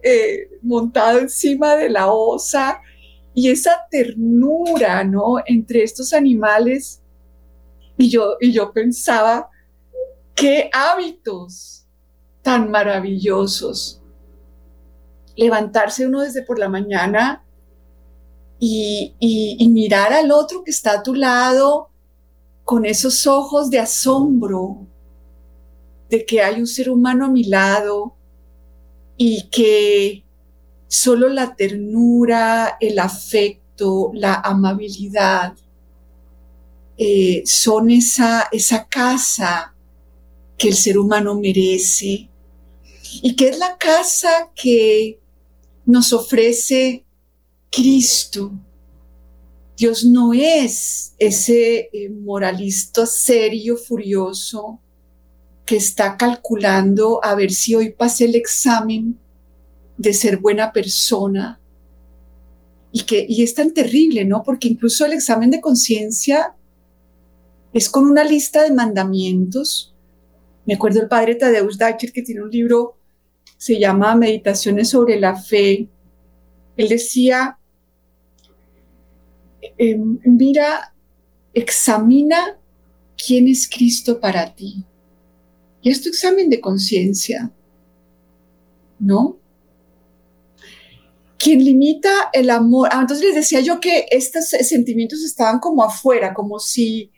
eh, 0.02 0.50
montado 0.62 1.20
encima 1.20 1.76
de 1.76 1.90
la 1.90 2.12
osa 2.12 2.80
y 3.34 3.50
esa 3.50 3.86
ternura, 3.90 5.04
¿no? 5.04 5.36
Entre 5.46 5.84
estos 5.84 6.12
animales 6.12 7.02
y 7.98 8.08
yo, 8.08 8.37
y 8.40 8.52
yo 8.52 8.72
pensaba, 8.72 9.50
qué 10.34 10.70
hábitos 10.72 11.84
tan 12.42 12.70
maravillosos. 12.70 14.00
Levantarse 15.37 16.06
uno 16.06 16.20
desde 16.20 16.42
por 16.42 16.58
la 16.58 16.68
mañana 16.68 17.44
y, 18.61 19.14
y 19.18 19.68
mirar 19.68 20.12
al 20.12 20.30
otro 20.32 20.64
que 20.64 20.70
está 20.70 20.92
a 20.92 21.02
tu 21.02 21.14
lado 21.14 21.90
con 22.64 22.84
esos 22.87 23.26
ojos 23.26 23.70
de 23.70 23.80
asombro 23.80 24.87
de 26.08 26.24
que 26.24 26.40
hay 26.40 26.61
un 26.61 26.66
ser 26.66 26.90
humano 26.90 27.26
a 27.26 27.30
mi 27.30 27.44
lado 27.44 28.14
y 29.16 29.48
que 29.50 30.24
solo 30.87 31.28
la 31.28 31.54
ternura, 31.54 32.76
el 32.80 32.98
afecto, 32.98 34.11
la 34.14 34.34
amabilidad 34.34 35.54
eh, 37.00 37.44
son 37.46 37.90
esa, 37.90 38.48
esa 38.50 38.88
casa 38.88 39.72
que 40.56 40.68
el 40.68 40.74
ser 40.74 40.98
humano 40.98 41.38
merece 41.38 42.28
y 43.22 43.37
que 43.37 43.50
es 43.50 43.58
la 43.58 43.78
casa 43.78 44.50
que 44.54 45.20
nos 45.87 46.12
ofrece 46.12 47.04
Cristo. 47.70 48.52
Dios 49.76 50.04
no 50.04 50.32
es 50.32 51.14
ese 51.18 51.88
eh, 51.92 52.11
moralista 52.11 53.06
serio, 53.06 53.76
furioso, 53.76 54.80
que 55.64 55.76
está 55.76 56.16
calculando 56.16 57.20
a 57.22 57.37
ver 57.37 57.52
si 57.52 57.76
hoy 57.76 57.92
pasé 57.92 58.24
el 58.24 58.34
examen 58.34 59.20
de 59.96 60.14
ser 60.14 60.38
buena 60.38 60.72
persona. 60.72 61.61
Y, 62.90 63.02
que, 63.02 63.24
y 63.28 63.42
es 63.44 63.54
tan 63.54 63.72
terrible, 63.72 64.24
¿no? 64.24 64.42
Porque 64.42 64.66
incluso 64.66 65.06
el 65.06 65.12
examen 65.12 65.50
de 65.50 65.61
conciencia 65.61 66.56
es 67.72 67.88
con 67.88 68.04
una 68.11 68.24
lista 68.24 68.62
de 68.62 68.72
mandamientos. 68.72 69.94
Me 70.66 70.74
acuerdo 70.74 71.02
el 71.02 71.09
padre 71.09 71.35
Tadeusz 71.35 71.78
Dacher 71.78 72.12
que 72.12 72.22
tiene 72.22 72.42
un 72.42 72.50
libro, 72.50 72.96
se 73.57 73.78
llama 73.78 74.14
Meditaciones 74.14 74.90
sobre 74.90 75.18
la 75.18 75.37
fe. 75.37 75.88
Él 76.76 76.88
decía, 76.88 77.59
em, 79.76 80.18
mira, 80.24 80.94
examina 81.52 82.59
quién 83.16 83.48
es 83.48 83.68
Cristo 83.68 84.20
para 84.20 84.54
ti. 84.54 84.85
Y 85.83 85.90
es 85.90 86.02
tu 86.02 86.09
examen 86.09 86.48
de 86.48 86.61
conciencia, 86.61 87.50
¿no? 88.98 89.38
Quien 91.38 91.64
limita 91.64 92.31
el 92.33 92.50
amor, 92.50 92.88
ah, 92.92 93.00
entonces 93.00 93.24
les 93.26 93.35
decía 93.37 93.61
yo 93.61 93.78
que 93.78 94.07
estos 94.11 94.48
sentimientos 94.48 95.22
estaban 95.22 95.61
como 95.61 95.85
afuera, 95.85 96.35
como 96.35 96.59
si, 96.59 97.12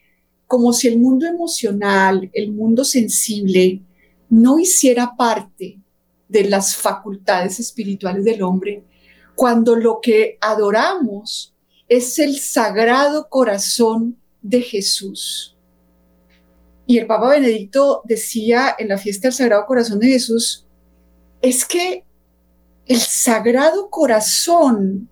como 0.50 0.72
si 0.72 0.88
el 0.88 0.98
mundo 0.98 1.26
emocional, 1.26 2.28
el 2.32 2.50
mundo 2.50 2.82
sensible, 2.82 3.82
no 4.28 4.58
hiciera 4.58 5.14
parte 5.16 5.78
de 6.28 6.42
las 6.42 6.74
facultades 6.74 7.60
espirituales 7.60 8.24
del 8.24 8.42
hombre, 8.42 8.82
cuando 9.36 9.76
lo 9.76 10.00
que 10.00 10.38
adoramos 10.40 11.54
es 11.88 12.18
el 12.18 12.36
sagrado 12.40 13.28
corazón 13.28 14.18
de 14.42 14.60
Jesús. 14.62 15.56
Y 16.84 16.98
el 16.98 17.06
Papa 17.06 17.28
Benedicto 17.28 18.02
decía 18.04 18.74
en 18.76 18.88
la 18.88 18.98
fiesta 18.98 19.28
del 19.28 19.34
Sagrado 19.34 19.66
Corazón 19.66 20.00
de 20.00 20.08
Jesús, 20.08 20.66
es 21.40 21.64
que 21.64 22.02
el 22.86 22.98
Sagrado 22.98 23.88
Corazón 23.88 25.08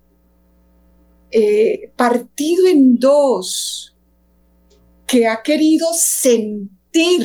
eh, 1.30 1.92
partido 1.94 2.66
en 2.66 2.98
dos, 2.98 3.94
que 5.08 5.26
ha 5.26 5.42
querido 5.42 5.88
sentir 5.94 7.22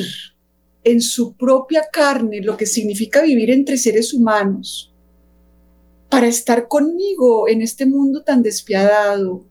en 0.82 1.00
su 1.00 1.36
propia 1.36 1.86
carne 1.92 2.40
lo 2.40 2.56
que 2.56 2.66
significa 2.66 3.22
vivir 3.22 3.50
entre 3.50 3.76
seres 3.76 4.14
humanos, 4.14 4.92
para 6.08 6.26
estar 6.26 6.66
conmigo 6.66 7.46
en 7.46 7.60
este 7.62 7.86
mundo 7.86 8.22
tan 8.22 8.42
despiadado, 8.42 9.44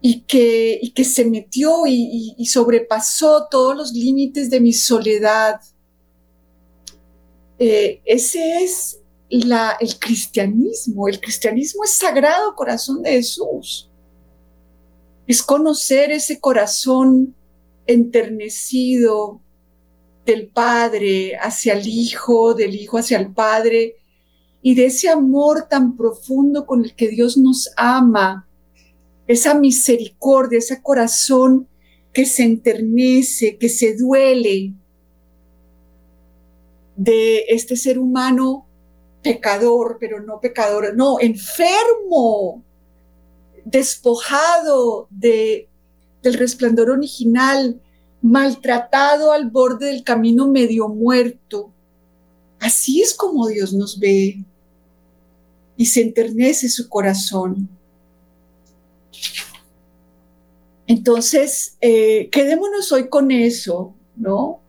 y 0.00 0.20
que, 0.20 1.04
se 1.04 1.24
metió 1.24 1.86
y, 1.86 2.46
sobrepasó 2.46 3.48
todos 3.50 3.76
los 3.76 3.92
límites 3.92 4.48
de 4.50 4.60
mi 4.60 4.72
soledad. 4.72 5.60
Eh, 7.58 8.00
ese 8.04 8.62
es 8.62 9.00
el 9.28 9.98
cristianismo. 9.98 11.08
El 11.08 11.20
cristianismo 11.20 11.82
es 11.82 11.90
sagrado 11.90 12.54
corazón 12.54 13.02
de 13.02 13.10
Jesús. 13.10 13.87
Es 15.28 15.42
conocer 15.42 16.10
ese 16.10 16.40
corazón 16.40 17.36
enternecido 17.86 19.40
del 20.26 20.48
Padre 20.48 21.36
hacia 21.36 21.74
el 21.74 21.86
Hijo, 21.86 22.54
del 22.54 22.74
Hijo 22.74 22.98
hacia 22.98 23.18
el 23.18 23.32
Padre, 23.32 23.96
y 24.62 24.74
de 24.74 24.86
ese 24.86 25.08
amor 25.08 25.68
tan 25.70 25.96
profundo 25.96 26.66
con 26.66 26.84
el 26.84 26.94
que 26.94 27.08
Dios 27.08 27.38
nos 27.38 27.70
ama 27.76 28.48
esa 29.26 29.54
misericordia, 29.54 30.58
ese 30.58 30.82
corazón 30.82 31.68
que 32.12 32.24
se 32.24 32.42
enternece, 32.42 33.58
que 33.58 33.68
se 33.68 33.94
duele 33.94 34.72
de 36.96 37.44
este 37.48 37.76
ser 37.76 37.98
humano 37.98 38.66
pecador, 39.22 39.98
pero 40.00 40.20
no 40.20 40.40
pecador, 40.40 40.96
no, 40.96 41.20
enfermo, 41.20 42.64
despojado 43.70 45.08
de, 45.10 45.68
del 46.22 46.34
resplandor 46.34 46.90
original, 46.90 47.80
maltratado 48.22 49.32
al 49.32 49.50
borde 49.50 49.86
del 49.86 50.04
camino 50.04 50.48
medio 50.48 50.88
muerto. 50.88 51.72
Así 52.58 53.00
es 53.00 53.14
como 53.14 53.46
Dios 53.48 53.72
nos 53.72 53.98
ve 53.98 54.44
y 55.76 55.86
se 55.86 56.02
enternece 56.02 56.68
su 56.68 56.88
corazón. 56.88 57.68
Entonces, 60.86 61.76
eh, 61.80 62.28
quedémonos 62.30 62.90
hoy 62.92 63.08
con 63.08 63.30
eso, 63.30 63.94
¿no? 64.16 64.60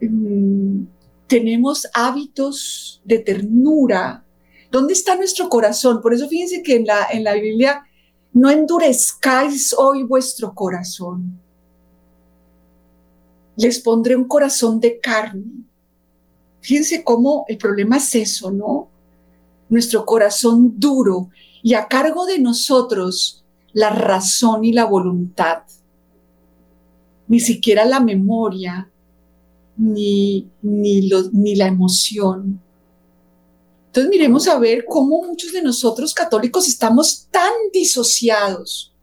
Mm, 0.00 0.84
tenemos 1.26 1.86
hábitos 1.94 3.00
de 3.04 3.20
ternura. 3.20 4.24
¿Dónde 4.70 4.92
está 4.92 5.16
nuestro 5.16 5.48
corazón? 5.48 6.00
Por 6.00 6.14
eso 6.14 6.28
fíjense 6.28 6.62
que 6.62 6.76
en 6.76 6.86
la, 6.86 7.08
en 7.10 7.24
la 7.24 7.34
Biblia 7.34 7.84
no 8.32 8.50
endurezcáis 8.50 9.74
hoy 9.76 10.04
vuestro 10.04 10.54
corazón. 10.54 11.40
Les 13.56 13.80
pondré 13.80 14.14
un 14.16 14.24
corazón 14.24 14.78
de 14.78 15.00
carne. 15.00 15.44
Fíjense 16.60 17.02
cómo 17.02 17.44
el 17.48 17.58
problema 17.58 17.96
es 17.96 18.14
eso, 18.14 18.50
¿no? 18.50 18.88
Nuestro 19.68 20.04
corazón 20.04 20.78
duro 20.78 21.30
y 21.62 21.74
a 21.74 21.88
cargo 21.88 22.26
de 22.26 22.38
nosotros 22.38 23.44
la 23.72 23.90
razón 23.90 24.64
y 24.64 24.72
la 24.72 24.84
voluntad, 24.84 25.62
ni 27.28 27.40
siquiera 27.40 27.84
la 27.84 28.00
memoria, 28.00 28.90
ni, 29.76 30.48
ni, 30.62 31.08
ni 31.32 31.54
la 31.54 31.66
emoción. 31.66 32.60
Entonces 33.90 34.08
miremos 34.08 34.46
a 34.46 34.56
ver 34.56 34.84
cómo 34.88 35.20
muchos 35.24 35.50
de 35.50 35.62
nosotros 35.62 36.14
católicos 36.14 36.68
estamos 36.68 37.26
tan 37.28 37.50
disociados, 37.72 38.94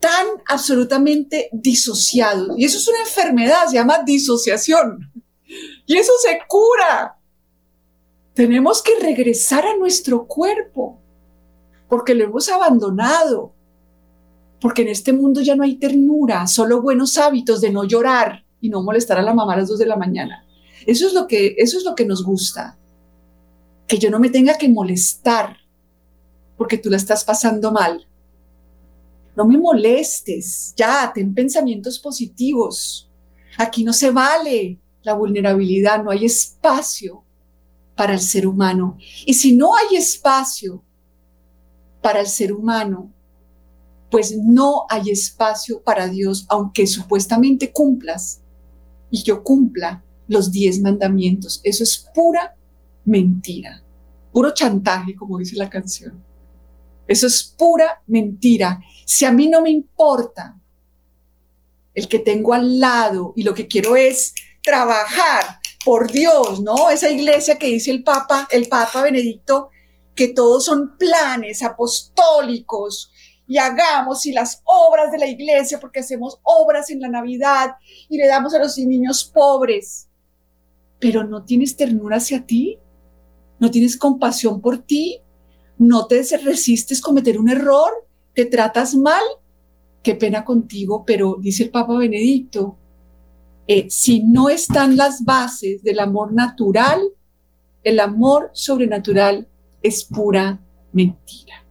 tan 0.00 0.26
absolutamente 0.48 1.50
disociados. 1.52 2.58
Y 2.58 2.64
eso 2.64 2.78
es 2.78 2.88
una 2.88 3.00
enfermedad, 3.00 3.66
se 3.68 3.74
llama 3.74 4.02
disociación. 4.02 5.12
Y 5.84 5.98
eso 5.98 6.12
se 6.22 6.38
cura. 6.48 7.18
Tenemos 8.32 8.82
que 8.82 8.98
regresar 8.98 9.66
a 9.66 9.76
nuestro 9.76 10.26
cuerpo 10.26 11.02
porque 11.86 12.14
lo 12.14 12.24
hemos 12.24 12.48
abandonado, 12.48 13.52
porque 14.58 14.82
en 14.82 14.88
este 14.88 15.12
mundo 15.12 15.42
ya 15.42 15.54
no 15.54 15.64
hay 15.64 15.76
ternura, 15.76 16.46
solo 16.46 16.80
buenos 16.80 17.18
hábitos 17.18 17.60
de 17.60 17.70
no 17.70 17.84
llorar 17.84 18.46
y 18.58 18.70
no 18.70 18.82
molestar 18.82 19.18
a 19.18 19.22
la 19.22 19.34
mamá 19.34 19.52
a 19.52 19.58
las 19.58 19.68
dos 19.68 19.78
de 19.78 19.86
la 19.86 19.96
mañana. 19.96 20.46
Eso 20.86 21.06
es 21.06 21.12
lo 21.12 21.26
que, 21.26 21.56
eso 21.58 21.76
es 21.76 21.84
lo 21.84 21.94
que 21.94 22.06
nos 22.06 22.24
gusta, 22.24 22.78
que 23.86 23.98
yo 23.98 24.10
no 24.10 24.18
me 24.18 24.30
tenga 24.30 24.56
que 24.56 24.68
molestar 24.68 25.56
porque 26.56 26.78
tú 26.78 26.90
la 26.90 26.96
estás 26.96 27.24
pasando 27.24 27.72
mal. 27.72 28.06
No 29.36 29.44
me 29.44 29.58
molestes, 29.58 30.72
ya, 30.76 31.10
ten 31.12 31.34
pensamientos 31.34 31.98
positivos. 31.98 33.10
Aquí 33.58 33.84
no 33.84 33.92
se 33.92 34.10
vale 34.10 34.78
la 35.02 35.14
vulnerabilidad, 35.14 36.02
no 36.02 36.10
hay 36.10 36.24
espacio 36.24 37.24
para 37.96 38.14
el 38.14 38.20
ser 38.20 38.46
humano. 38.46 38.96
Y 39.26 39.34
si 39.34 39.56
no 39.56 39.74
hay 39.74 39.96
espacio 39.96 40.82
para 42.00 42.20
el 42.20 42.26
ser 42.26 42.52
humano, 42.52 43.12
pues 44.10 44.36
no 44.36 44.86
hay 44.88 45.10
espacio 45.10 45.82
para 45.82 46.06
Dios, 46.06 46.46
aunque 46.48 46.86
supuestamente 46.86 47.72
cumplas 47.72 48.40
y 49.10 49.22
yo 49.22 49.42
cumpla 49.42 50.04
los 50.28 50.52
diez 50.52 50.80
mandamientos. 50.80 51.60
Eso 51.64 51.82
es 51.82 52.08
pura 52.14 52.56
mentira, 53.04 53.82
puro 54.32 54.52
chantaje, 54.52 55.14
como 55.14 55.38
dice 55.38 55.56
la 55.56 55.70
canción. 55.70 56.22
Eso 57.06 57.26
es 57.26 57.54
pura 57.58 58.02
mentira. 58.06 58.80
Si 59.04 59.24
a 59.24 59.32
mí 59.32 59.48
no 59.48 59.60
me 59.60 59.70
importa 59.70 60.58
el 61.94 62.08
que 62.08 62.18
tengo 62.18 62.54
al 62.54 62.80
lado 62.80 63.32
y 63.36 63.42
lo 63.42 63.54
que 63.54 63.68
quiero 63.68 63.96
es 63.96 64.34
trabajar 64.62 65.60
por 65.84 66.10
Dios, 66.10 66.60
¿no? 66.60 66.90
Esa 66.90 67.10
iglesia 67.10 67.58
que 67.58 67.66
dice 67.66 67.90
el 67.90 68.02
Papa, 68.02 68.48
el 68.50 68.68
Papa 68.68 69.02
Benedicto 69.02 69.70
que 70.14 70.28
todos 70.28 70.64
son 70.64 70.96
planes 70.96 71.62
apostólicos 71.62 73.12
y 73.46 73.58
hagamos 73.58 74.24
y 74.26 74.32
las 74.32 74.62
obras 74.64 75.12
de 75.12 75.18
la 75.18 75.26
iglesia 75.26 75.78
porque 75.80 76.00
hacemos 76.00 76.40
obras 76.42 76.90
en 76.90 77.00
la 77.00 77.08
Navidad 77.08 77.76
y 78.08 78.16
le 78.16 78.26
damos 78.26 78.54
a 78.54 78.58
los 78.58 78.78
niños 78.78 79.24
pobres. 79.24 80.08
Pero 80.98 81.24
no 81.24 81.44
tienes 81.44 81.76
ternura 81.76 82.16
hacia 82.16 82.46
ti, 82.46 82.78
no 83.58 83.70
tienes 83.70 83.96
compasión 83.96 84.60
por 84.60 84.78
ti, 84.78 85.20
no 85.78 86.06
te 86.06 86.22
resistes 86.38 87.00
cometer 87.00 87.38
un 87.38 87.48
error, 87.48 87.90
te 88.34 88.46
tratas 88.46 88.94
mal. 88.94 89.22
Qué 90.02 90.14
pena 90.14 90.44
contigo, 90.44 91.04
pero 91.06 91.38
dice 91.40 91.64
el 91.64 91.70
Papa 91.70 91.96
Benedicto, 91.96 92.76
eh, 93.66 93.86
si 93.88 94.22
no 94.22 94.50
están 94.50 94.96
las 94.96 95.24
bases 95.24 95.82
del 95.82 95.98
amor 95.98 96.32
natural, 96.34 97.00
el 97.82 98.00
amor 98.00 98.50
sobrenatural 98.52 99.48
es 99.82 100.04
pura 100.04 100.60
mentira. 100.92 101.64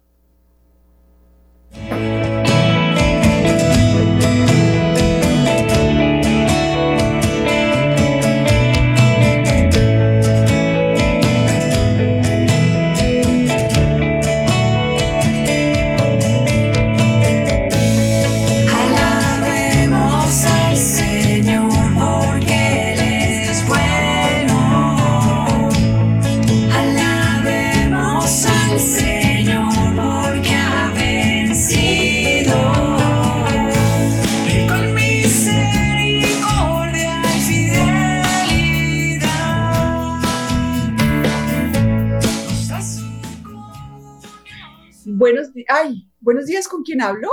Ay, 45.68 46.08
buenos 46.20 46.46
días, 46.46 46.68
¿con 46.68 46.84
quién 46.84 47.02
hablo? 47.02 47.30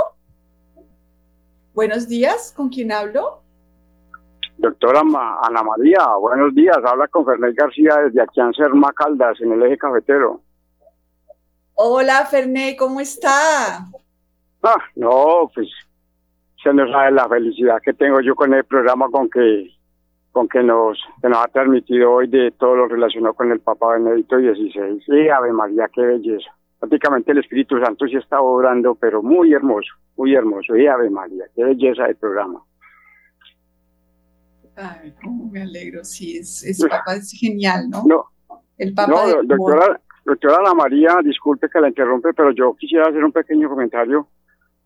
Buenos 1.73 2.07
días, 2.07 2.53
¿con 2.55 2.69
quién 2.69 2.91
hablo? 2.91 3.41
Doctora 4.57 4.99
Ana 4.99 5.63
María, 5.63 6.05
buenos 6.19 6.53
días. 6.53 6.77
Habla 6.85 7.07
con 7.07 7.25
Fernández 7.25 7.55
García 7.55 7.95
desde 8.05 8.21
aquí 8.21 8.39
en 8.39 8.53
Serma 8.53 8.91
Caldas, 8.93 9.39
en 9.41 9.53
el 9.53 9.63
eje 9.63 9.77
cafetero. 9.77 10.41
Hola, 11.73 12.25
Ferné, 12.25 12.75
¿cómo 12.77 12.99
está? 12.99 13.87
Ah, 14.61 14.83
no, 14.95 15.49
pues 15.53 15.67
se 16.61 16.73
nos 16.73 16.91
sabe 16.91 17.11
la 17.11 17.27
felicidad 17.27 17.81
que 17.83 17.93
tengo 17.93 18.21
yo 18.21 18.35
con 18.35 18.53
el 18.53 18.63
programa 18.65 19.09
con 19.09 19.29
que 19.29 19.71
con 20.31 20.47
que 20.47 20.63
nos, 20.63 20.97
que 21.21 21.27
nos 21.27 21.39
ha 21.39 21.47
transmitido 21.47 22.11
hoy 22.11 22.27
de 22.27 22.51
todo 22.51 22.75
lo 22.75 22.87
relacionado 22.87 23.33
con 23.33 23.51
el 23.51 23.59
Papa 23.59 23.93
Benedicto 23.93 24.37
XVI. 24.37 25.01
Sí, 25.05 25.29
Ave 25.29 25.51
María, 25.51 25.89
qué 25.93 26.01
belleza 26.01 26.51
prácticamente 26.81 27.31
el 27.31 27.37
Espíritu 27.37 27.79
Santo 27.79 28.07
sí 28.07 28.15
está 28.15 28.41
obrando, 28.41 28.95
pero 28.95 29.21
muy 29.21 29.53
hermoso, 29.53 29.93
muy 30.17 30.33
hermoso. 30.33 30.75
Y 30.75 30.87
Ave 30.87 31.11
María, 31.11 31.45
qué 31.55 31.63
belleza 31.63 32.05
del 32.05 32.15
programa. 32.15 32.59
Ay, 34.75 35.13
cómo 35.21 35.47
me 35.51 35.61
alegro, 35.61 36.03
sí, 36.03 36.37
es, 36.37 36.63
es, 36.63 36.83
Papa 36.83 37.15
es 37.15 37.31
genial, 37.39 37.87
¿no? 37.87 38.03
No, 38.07 38.25
el 38.79 38.95
Papa 38.95 39.11
no 39.11 39.43
doctora, 39.43 40.01
doctora 40.25 40.57
Ana 40.57 40.73
María, 40.73 41.17
disculpe 41.23 41.69
que 41.69 41.79
la 41.79 41.89
interrumpe, 41.89 42.33
pero 42.33 42.51
yo 42.51 42.73
quisiera 42.75 43.09
hacer 43.09 43.23
un 43.23 43.31
pequeño 43.31 43.69
comentario, 43.69 44.27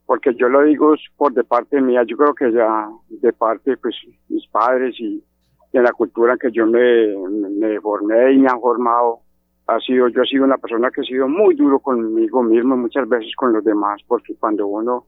porque 0.06 0.36
yo 0.36 0.50
lo 0.50 0.64
digo 0.64 0.96
por 1.16 1.34
de 1.34 1.46
parte 1.46 1.80
mía, 1.80 2.04
yo 2.06 2.18
creo 2.18 2.36
que 2.36 2.52
ya 2.52 2.90
de 3.08 3.32
parte, 3.32 3.78
pues, 3.78 3.96
mis 4.28 4.46
padres 4.48 4.96
y 5.00 5.24
de 5.72 5.82
la 5.82 5.94
cultura 5.94 6.36
que 6.38 6.52
yo 6.52 6.66
me, 6.66 7.16
me 7.52 7.80
formé 7.80 8.34
y 8.34 8.40
me 8.40 8.50
han 8.50 8.60
formado, 8.60 9.22
ha 9.68 9.80
sido, 9.80 10.08
yo 10.10 10.22
he 10.22 10.28
sido 10.28 10.44
una 10.44 10.58
persona 10.58 10.92
que 10.92 11.02
he 11.02 11.06
sido 11.06 11.28
muy 11.28 11.56
duro 11.56 11.80
conmigo 11.80 12.44
mismo, 12.44 12.78
muchas 12.78 13.08
veces 13.10 13.36
con 13.36 13.54
los 13.54 13.64
demás, 13.64 14.02
porque 14.08 14.36
cuando 14.36 14.68
uno, 14.68 15.06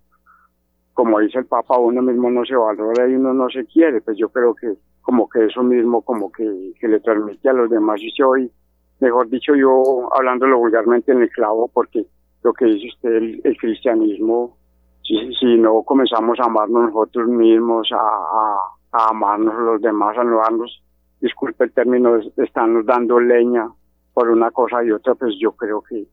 como 0.94 1.20
dice 1.20 1.40
el 1.40 1.46
Papa, 1.46 1.78
uno 1.78 2.02
mismo 2.02 2.32
no 2.32 2.44
se 2.44 2.56
valora 2.56 3.08
y 3.08 3.14
uno 3.14 3.34
no 3.34 3.50
se 3.50 3.66
quiere, 3.66 4.02
pues 4.02 4.18
yo 4.18 4.30
creo 4.30 4.56
que 4.56 4.74
como 5.02 5.30
que 5.30 5.46
eso 5.46 5.64
mismo 5.64 6.02
como 6.02 6.32
que, 6.32 6.74
que 6.80 6.88
le 6.88 7.00
transmite 7.00 7.50
a 7.50 7.54
los 7.54 7.70
demás 7.70 8.02
y 8.02 8.10
soy, 8.12 8.52
mejor 9.00 9.30
dicho, 9.30 9.56
yo 9.56 10.10
hablándolo 10.18 10.58
vulgarmente 10.58 11.12
en 11.12 11.22
el 11.22 11.30
clavo, 11.30 11.70
porque 11.72 12.06
lo 12.44 12.52
que 12.54 12.66
dice 12.66 12.88
usted, 12.88 13.14
el, 13.44 13.58
cristianismo, 13.58 14.58
si, 15.04 15.34
si 15.36 15.58
no 15.58 15.84
comenzamos 15.84 16.40
a 16.40 16.46
amarnos 16.46 16.92
nosotros 16.92 17.28
mismos, 17.28 17.90
a, 17.92 17.96
a, 17.96 18.58
a 18.92 19.10
amarnos 19.12 19.54
los 19.60 19.82
demás, 19.82 20.18
a 20.18 20.24
no 20.24 20.38
darnos, 20.38 20.84
disculpe 21.22 21.66
el 21.66 21.74
término, 21.74 22.18
estamos 22.38 22.86
dando 22.86 23.20
leña 23.20 23.70
por 24.18 24.32
una 24.32 24.50
cosa 24.50 24.84
y 24.84 24.90
otra, 24.90 25.14
pues 25.14 25.36
yo 25.40 25.52
creo 25.52 25.84
que 25.84 26.08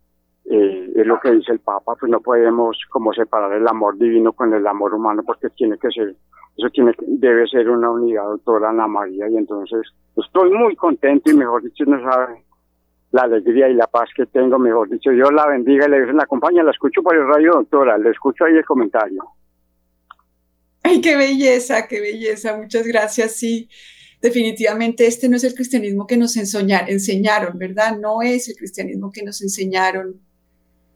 eh, 0.51 0.93
es 0.95 1.07
lo 1.07 1.19
que 1.21 1.31
dice 1.31 1.53
el 1.53 1.61
Papa, 1.61 1.97
pues 1.99 2.13
no 2.13 2.21
podemos 2.21 2.77
como 2.91 3.15
separar 3.15 3.51
el 3.55 3.67
amor 3.67 3.97
divino 3.97 4.35
con 4.35 4.53
el 4.53 4.67
amor 4.67 4.93
humano 4.93 5.23
porque 5.25 5.49
tiene 5.57 5.79
que 5.79 5.89
ser, 5.89 6.15
eso 6.55 6.69
tiene 6.69 6.93
debe 7.01 7.49
ser 7.49 7.67
una 7.71 7.91
unidad, 7.91 8.25
doctora 8.25 8.69
Ana 8.69 8.87
María, 8.87 9.27
y 9.31 9.39
entonces 9.39 9.81
estoy 10.23 10.51
muy 10.51 10.77
contento 10.77 11.31
y 11.31 11.35
mejor 11.35 11.63
dicho 11.63 11.87
no 11.87 11.99
sabe 12.03 12.45
la 13.13 13.23
alegría 13.23 13.71
y 13.71 13.75
la 13.75 13.87
paz 13.87 14.11
que 14.15 14.27
tengo, 14.27 14.59
mejor 14.59 14.91
dicho, 14.91 15.11
Dios 15.11 15.33
la 15.33 15.47
bendiga 15.47 15.87
y 15.87 15.91
le 15.93 16.13
la 16.13 16.25
acompaña, 16.25 16.63
la 16.63 16.73
escucho 16.73 17.03
por 17.03 17.17
el 17.17 17.27
radio, 17.27 17.53
doctora, 17.53 17.97
le 17.97 18.11
escucho 18.11 18.45
ahí 18.45 18.55
el 18.55 18.67
comentario. 18.67 19.25
Ay, 20.83 21.01
qué 21.01 21.17
belleza, 21.17 21.89
qué 21.89 22.03
belleza, 22.03 22.55
muchas 22.55 22.87
gracias, 22.87 23.37
sí 23.37 23.67
definitivamente 24.25 25.07
este 25.07 25.29
no 25.29 25.37
es 25.37 25.45
el 25.45 25.55
cristianismo 25.55 26.07
que 26.07 26.17
nos 26.17 26.35
enseñaron, 26.39 27.59
¿verdad? 27.59 27.99
No 27.99 28.23
es 28.23 28.49
el 28.49 28.57
cristianismo 28.57 29.13
que 29.13 29.23
nos 29.23 29.43
enseñaron, 29.43 30.19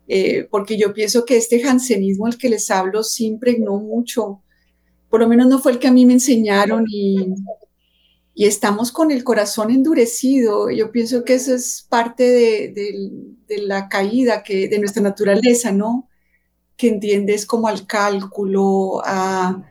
eh, 0.09 0.49
porque 0.51 0.79
yo 0.79 0.95
pienso 0.95 1.27
que 1.27 1.37
este 1.37 1.61
jansenismo 1.61 2.25
al 2.25 2.39
que 2.39 2.49
les 2.49 2.71
hablo 2.71 3.03
sí 3.03 3.27
impregnó 3.27 3.81
mucho, 3.81 4.43
por 5.11 5.21
lo 5.21 5.29
menos 5.29 5.47
no 5.47 5.59
fue 5.59 5.73
el 5.73 5.79
que 5.79 5.89
a 5.89 5.93
mí 5.93 6.07
me 6.07 6.15
enseñaron 6.15 6.87
y, 6.89 7.35
estamos 8.35 8.93
con 8.93 9.11
el 9.11 9.25
corazón 9.25 9.73
endurecido. 9.73 10.71
Yo 10.71 10.91
pienso 10.93 11.25
que 11.25 11.35
eso 11.35 11.55
es 11.55 11.85
parte 11.87 12.23
de, 12.25 13.59
la 13.67 13.89
caída 13.91 14.43
que, 14.43 14.69
de 14.69 14.79
nuestra 14.79 15.03
naturaleza, 15.03 15.71
¿no? 15.73 16.09
Que 16.79 16.89
entiendes 16.89 17.45
como 17.45 17.69
al 17.69 17.87
cálculo, 17.87 19.03
a, 19.05 19.69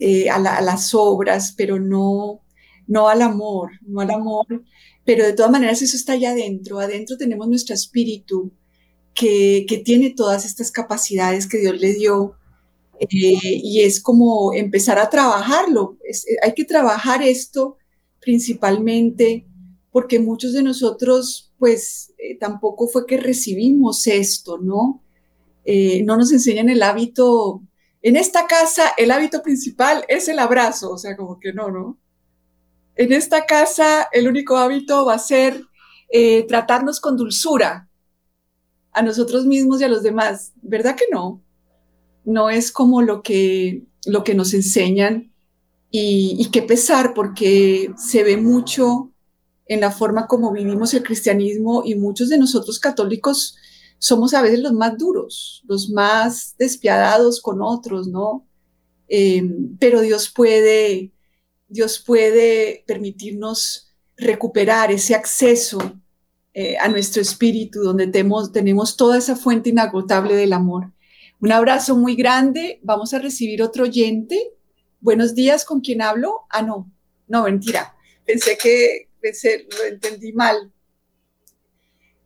eh, 0.00 0.28
a 0.30 0.38
las 0.38 0.94
obras, 0.94 1.54
pero 1.56 1.78
no, 1.78 2.43
no 2.86 3.08
al 3.08 3.22
amor, 3.22 3.72
no 3.86 4.00
al 4.00 4.10
amor, 4.10 4.64
pero 5.04 5.24
de 5.24 5.32
todas 5.32 5.52
maneras 5.52 5.82
eso 5.82 5.96
está 5.96 6.14
allá 6.14 6.30
adentro, 6.30 6.78
adentro 6.78 7.16
tenemos 7.16 7.48
nuestro 7.48 7.74
espíritu 7.74 8.52
que, 9.14 9.82
tiene 9.84 10.10
todas 10.10 10.44
estas 10.44 10.70
capacidades 10.70 11.46
que 11.46 11.58
Dios 11.58 11.78
le 11.78 11.94
dio 11.94 12.36
eh, 12.98 13.06
y 13.42 13.82
es 13.82 14.00
como 14.00 14.52
empezar 14.52 14.98
a 14.98 15.10
trabajarlo, 15.10 15.98
eh, 16.08 16.36
hay 16.42 16.54
que 16.54 16.64
trabajar 16.64 17.22
esto 17.22 17.76
principalmente 18.20 19.46
porque 19.92 20.18
muchos 20.18 20.52
de 20.52 20.62
nosotros 20.62 21.52
pues 21.58 22.12
eh, 22.18 22.36
tampoco 22.38 22.88
fue 22.88 23.06
que 23.06 23.16
recibimos 23.16 24.06
esto, 24.06 24.58
¿no? 24.58 25.00
no 26.04 26.18
nos 26.18 26.30
enseñan 26.30 26.68
el 26.68 26.82
hábito, 26.82 27.62
en 28.02 28.16
esta 28.16 28.46
casa 28.46 28.92
el 28.98 29.10
hábito 29.10 29.42
principal 29.42 30.04
es 30.08 30.28
el 30.28 30.38
abrazo, 30.38 30.90
o 30.90 30.98
sea, 30.98 31.16
como 31.16 31.40
que 31.40 31.54
no, 31.54 31.70
¿no? 31.70 31.98
En 32.96 33.12
esta 33.12 33.46
casa 33.46 34.08
el 34.12 34.28
único 34.28 34.56
hábito 34.56 35.04
va 35.04 35.14
a 35.14 35.18
ser 35.18 35.64
eh, 36.10 36.44
tratarnos 36.46 37.00
con 37.00 37.16
dulzura 37.16 37.88
a 38.92 39.02
nosotros 39.02 39.46
mismos 39.46 39.80
y 39.80 39.84
a 39.84 39.88
los 39.88 40.02
demás. 40.02 40.52
¿Verdad 40.62 40.96
que 40.96 41.06
no? 41.10 41.42
No 42.24 42.50
es 42.50 42.70
como 42.70 43.02
lo 43.02 43.22
que, 43.22 43.82
lo 44.06 44.24
que 44.24 44.34
nos 44.34 44.54
enseñan 44.54 45.32
y, 45.90 46.36
y 46.38 46.50
qué 46.50 46.62
pesar 46.62 47.14
porque 47.14 47.92
se 47.96 48.22
ve 48.22 48.36
mucho 48.36 49.10
en 49.66 49.80
la 49.80 49.90
forma 49.90 50.26
como 50.26 50.52
vivimos 50.52 50.94
el 50.94 51.02
cristianismo 51.02 51.82
y 51.84 51.94
muchos 51.94 52.28
de 52.28 52.38
nosotros 52.38 52.78
católicos 52.78 53.56
somos 53.98 54.34
a 54.34 54.42
veces 54.42 54.60
los 54.60 54.74
más 54.74 54.98
duros, 54.98 55.62
los 55.66 55.88
más 55.88 56.54
despiadados 56.58 57.40
con 57.40 57.62
otros, 57.62 58.06
¿no? 58.06 58.46
Em, 59.08 59.76
pero 59.78 60.02
Dios 60.02 60.30
puede, 60.34 61.10
Dios 61.74 61.98
puede 61.98 62.84
permitirnos 62.86 63.92
recuperar 64.16 64.92
ese 64.92 65.16
acceso 65.16 66.00
eh, 66.52 66.76
a 66.78 66.86
nuestro 66.86 67.20
espíritu, 67.20 67.80
donde 67.80 68.06
tenemos, 68.06 68.96
toda 68.96 69.18
esa 69.18 69.34
fuente 69.34 69.70
inagotable 69.70 70.36
del 70.36 70.52
amor. 70.52 70.92
Un 71.40 71.50
abrazo 71.50 71.96
muy 71.96 72.14
grande. 72.14 72.78
Vamos 72.84 73.12
a 73.12 73.18
recibir 73.18 73.60
otro 73.60 73.82
oyente. 73.82 74.52
Buenos 75.00 75.34
días, 75.34 75.64
¿con 75.64 75.80
quién 75.80 76.00
hablo? 76.00 76.42
Ah, 76.48 76.62
no, 76.62 76.92
no, 77.26 77.42
mentira. 77.42 77.96
Pensé 78.24 78.56
que 78.56 79.08
pensé, 79.20 79.66
lo 79.76 79.84
entendí 79.84 80.32
mal. 80.32 80.72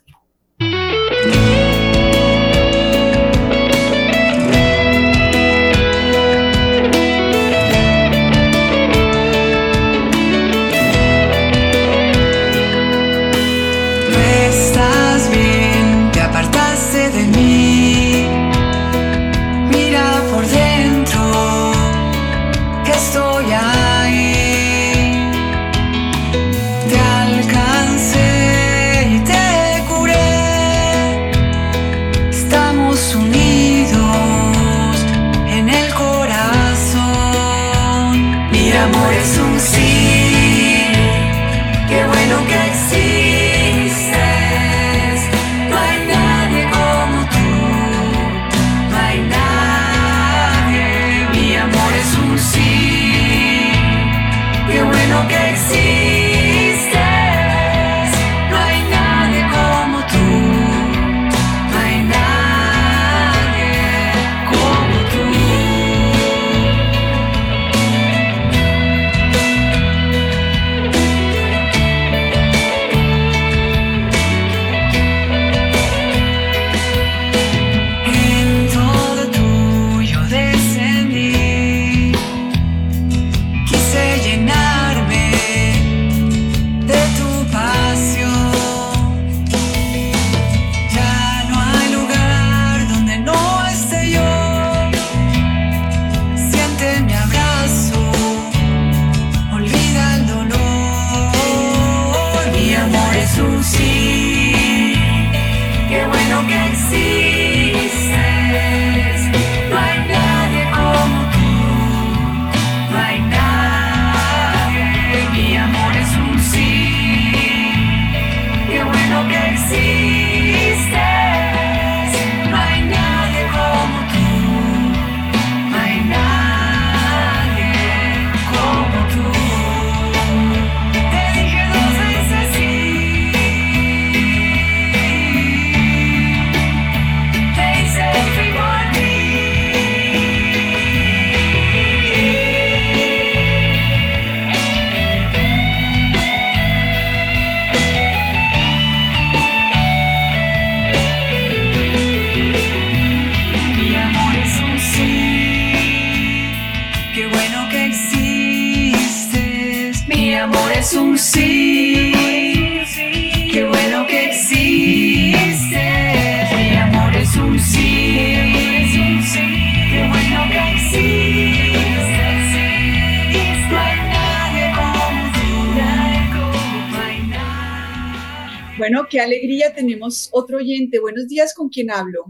Tenemos 180.09 180.29
otro 180.33 180.59
oyente. 180.59 180.99
Buenos 181.01 181.29
días, 181.29 181.55
¿con 181.55 181.69
quién 181.69 181.91
hablo? 181.91 182.27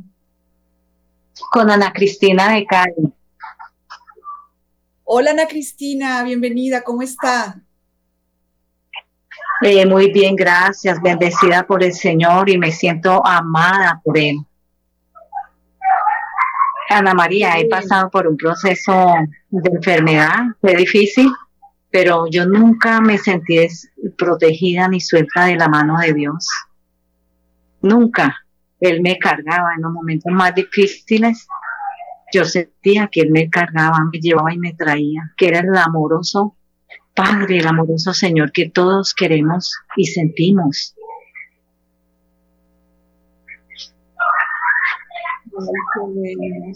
Con 1.53 1.71
Ana 1.71 1.93
Cristina 1.93 2.53
de 2.53 2.67
Cali. 2.67 3.13
Hola 5.05 5.31
Ana 5.31 5.47
Cristina, 5.47 6.23
bienvenida, 6.23 6.83
¿cómo 6.83 7.03
está? 7.03 7.61
Eh, 9.63 9.87
muy 9.87 10.13
bien, 10.13 10.37
gracias, 10.37 11.01
bendecida 11.01 11.67
por 11.67 11.83
el 11.83 11.95
Señor 11.95 12.51
y 12.51 12.59
me 12.59 12.71
siento 12.73 13.25
amada 13.25 14.01
por 14.05 14.19
Él. 14.19 14.37
Ana 16.91 17.15
María, 17.15 17.59
he 17.59 17.69
pasado 17.69 18.11
por 18.11 18.27
un 18.27 18.37
proceso 18.37 19.15
de 19.49 19.71
enfermedad, 19.71 20.39
fue 20.61 20.75
difícil, 20.75 21.31
pero 21.91 22.27
yo 22.31 22.45
nunca 22.45 23.01
me 23.01 23.19
sentí 23.19 23.67
protegida 24.17 24.89
ni 24.89 25.01
suelta 25.01 25.47
de 25.47 25.57
la 25.57 25.69
mano 25.69 25.99
de 25.99 26.13
Dios. 26.13 26.47
Nunca. 27.83 28.37
Él 28.81 29.01
me 29.03 29.19
cargaba 29.19 29.75
en 29.77 29.83
los 29.83 29.93
momentos 29.93 30.33
más 30.33 30.55
difíciles. 30.55 31.47
Yo 32.33 32.45
sentía 32.45 33.09
que 33.11 33.23
Él 33.23 33.31
me 33.31 33.49
cargaba, 33.49 33.99
me 34.13 34.21
llevaba 34.21 34.53
y 34.53 34.59
me 34.59 34.75
traía, 34.75 35.33
que 35.37 35.49
era 35.49 35.61
el 35.61 35.77
amoroso 35.77 36.55
Padre, 37.15 37.59
el 37.59 37.67
amoroso 37.67 38.15
Señor 38.15 38.53
que 38.53 38.71
todos 38.71 39.13
queremos 39.13 39.75
y 39.97 40.07
sentimos. 40.07 40.95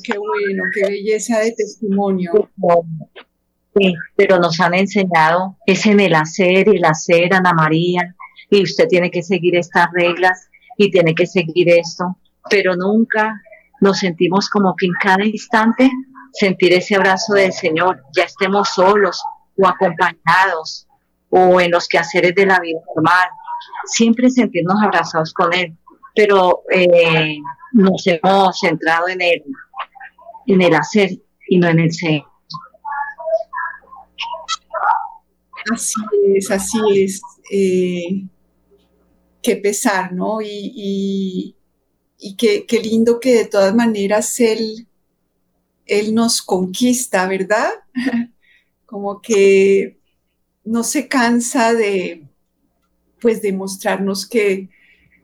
qué 0.03 0.19
bueno, 0.19 0.65
qué 0.75 0.83
belleza 0.83 1.39
de 1.39 1.53
testimonio. 1.53 2.51
Sí, 3.77 3.95
pero 4.17 4.39
nos 4.39 4.59
han 4.59 4.75
enseñado, 4.75 5.57
es 5.65 5.87
en 5.87 6.01
el 6.01 6.15
hacer 6.15 6.67
y 6.67 6.77
el 6.77 6.85
hacer, 6.85 7.33
Ana 7.33 7.53
María, 7.53 8.17
y 8.51 8.65
usted 8.65 8.89
tiene 8.89 9.13
que 9.13 9.23
seguir 9.23 9.57
estas 9.57 9.87
reglas 9.93 10.49
y 10.83 10.91
tiene 10.91 11.15
que 11.15 11.27
seguir 11.27 11.69
esto, 11.71 12.17
pero 12.51 12.75
nunca 12.75 13.41
nos 13.81 13.99
sentimos 13.99 14.49
como 14.49 14.75
que 14.77 14.87
en 14.87 14.93
cada 15.01 15.25
instante 15.25 15.91
sentir 16.33 16.73
ese 16.73 16.97
abrazo 16.97 17.35
del 17.35 17.53
Señor, 17.53 18.03
ya 18.17 18.25
estemos 18.25 18.71
solos 18.71 19.23
o 19.57 19.67
acompañados 19.67 20.89
o 21.31 21.61
en 21.61 21.71
los 21.71 21.87
quehaceres 21.89 22.35
de 22.35 22.47
la 22.47 22.59
vida 22.59 22.81
normal, 22.95 23.29
siempre 23.87 24.29
sentirnos 24.29 24.83
abrazados 24.83 25.33
con 25.33 25.53
Él, 25.55 25.77
pero 26.15 26.63
eh, 26.71 27.37
nos 27.73 28.07
hemos 28.07 28.59
centrado 28.59 29.09
en 29.09 29.23
el, 29.23 29.45
en 30.47 30.63
el 30.63 30.75
hacer 30.75 31.11
y 31.49 31.59
no 31.59 31.69
en 31.69 31.79
el 31.79 31.93
ser. 31.93 32.23
Así 35.73 36.01
es, 36.35 36.51
así 36.51 36.81
es. 37.05 37.23
Eh, 37.53 38.27
qué 39.43 39.57
pesar, 39.57 40.13
¿no? 40.13 40.41
Y, 40.41 41.57
y, 42.19 42.37
qué, 42.37 42.81
lindo 42.83 43.21
que 43.21 43.35
de 43.35 43.45
todas 43.47 43.75
maneras 43.75 44.39
Él, 44.41 44.87
él 45.87 46.15
nos 46.15 46.43
conquista, 46.43 47.27
¿verdad? 47.27 47.71
Como 48.87 49.21
que 49.21 49.99
no 50.65 50.85
se 50.85 51.09
cansa 51.09 51.75
de, 51.75 52.29
pues, 53.21 53.43
de 53.43 53.53
mostrarnos 53.53 54.27
que 54.27 54.69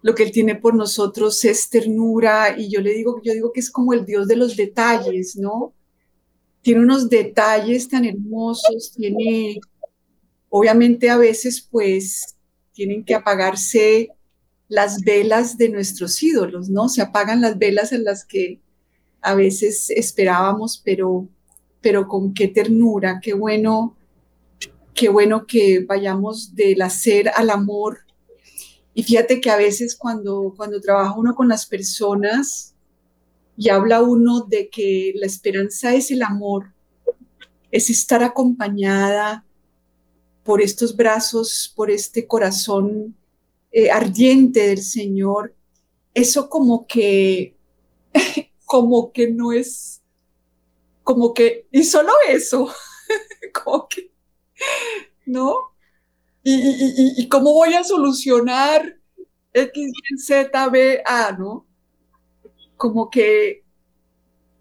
lo 0.03 0.15
que 0.15 0.25
Él 0.25 0.33
tiene 0.33 0.55
por 0.55 0.75
nosotros 0.75 1.45
es 1.45 1.69
ternura 1.71 2.59
y 2.59 2.71
yo 2.71 2.81
le 2.81 2.95
digo, 2.95 3.21
yo 3.23 3.33
digo 3.33 3.53
que 3.53 3.61
es 3.61 3.71
como 3.71 3.93
el 3.93 4.07
Dios 4.07 4.29
de 4.29 4.37
los 4.37 4.57
detalles, 4.57 5.37
¿no? 5.37 5.75
Tiene 6.63 6.81
unos 6.81 7.09
detalles 7.09 7.89
tan 7.89 8.05
hermosos, 8.05 8.93
tiene 8.97 9.59
Obviamente 10.51 11.11
a 11.11 11.19
veces 11.19 11.61
pues 11.61 12.38
tienen 12.79 13.03
que 13.03 13.17
apagarse 13.17 14.11
las 14.69 15.01
velas 15.01 15.59
de 15.59 15.69
nuestros 15.69 16.23
ídolos, 16.23 16.69
¿no? 16.69 16.89
Se 16.89 17.03
apagan 17.03 17.41
las 17.41 17.59
velas 17.59 17.91
en 17.91 18.05
las 18.05 18.25
que 18.25 18.61
a 19.21 19.35
veces 19.35 19.91
esperábamos, 19.91 20.81
pero, 20.85 21.27
pero 21.81 22.07
con 22.07 22.33
qué 22.35 22.47
ternura, 22.47 23.19
qué 23.21 23.35
bueno, 23.35 23.97
qué 24.95 25.09
bueno 25.09 25.45
que 25.45 25.85
vayamos 25.89 26.55
del 26.55 26.81
hacer 26.83 27.33
al 27.35 27.51
amor. 27.51 27.99
Y 28.95 29.03
fíjate 29.03 29.41
que 29.41 29.51
a 29.51 29.57
veces 29.57 29.97
cuando, 29.97 30.55
cuando 30.57 30.81
trabaja 30.81 31.19
uno 31.19 31.35
con 31.35 31.49
las 31.49 31.67
personas 31.67 32.77
y 33.57 33.71
habla 33.71 34.03
uno 34.03 34.43
de 34.43 34.69
que 34.69 35.15
la 35.17 35.27
esperanza 35.27 35.97
es 35.97 36.13
el 36.13 36.23
amor, 36.23 36.73
es 37.73 37.91
estar 37.91 38.23
acompañada, 38.23 39.45
por 40.49 40.63
estos 40.63 40.97
brazos, 40.97 41.71
por 41.77 41.91
este 41.91 42.27
corazón 42.27 43.15
eh, 43.71 43.91
ardiente 43.91 44.69
del 44.69 44.81
Señor, 44.81 45.55
eso 46.15 46.49
como 46.49 46.87
que, 46.87 47.55
como 48.65 49.13
que 49.13 49.31
no 49.31 49.53
es, 49.53 50.01
como 51.05 51.35
que, 51.35 51.67
y 51.71 51.85
solo 51.85 52.15
eso, 52.31 52.73
como 53.63 53.89
que, 53.89 54.11
¿no? 55.27 55.55
Y, 56.43 57.21
y, 57.21 57.29
cómo 57.29 57.53
voy 57.53 57.75
a 57.75 57.85
solucionar 57.85 58.99
X, 59.53 59.93
Z, 60.17 60.69
B, 60.71 61.03
A, 61.05 61.33
¿no? 61.33 61.67
Como 62.79 63.11
que 63.11 63.65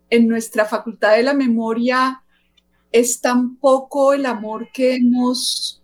en 0.09 0.27
nuestra 0.27 0.65
facultad 0.65 1.15
de 1.15 1.23
la 1.23 1.33
memoria 1.33 2.25
es 2.91 3.21
tan 3.21 3.57
poco 3.57 4.13
el 4.13 4.25
amor 4.25 4.69
que 4.73 4.95
hemos, 4.95 5.81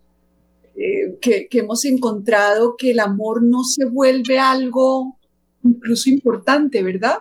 eh, 0.75 1.17
que, 1.21 1.47
hemos 1.51 1.85
encontrado 1.85 2.75
que 2.77 2.91
el 2.91 2.99
amor 2.99 3.43
no 3.43 3.63
se 3.63 3.85
vuelve 3.85 4.39
algo 4.39 5.17
incluso 5.63 6.09
importante, 6.09 6.81
¿verdad? 6.81 7.19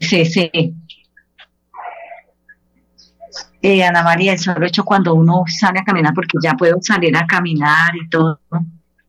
Sí, 0.00 0.24
sí. 0.26 0.50
Eh, 3.62 3.84
Ana 3.84 4.02
María, 4.02 4.32
eso 4.32 4.52
lo 4.58 4.64
he 4.64 4.68
hecho 4.68 4.84
cuando 4.84 5.14
uno 5.14 5.44
sale 5.46 5.78
a 5.78 5.84
caminar, 5.84 6.12
porque 6.14 6.36
ya 6.42 6.54
puedo 6.54 6.78
salir 6.82 7.16
a 7.16 7.26
caminar 7.26 7.94
y 7.94 8.08
todo. 8.08 8.40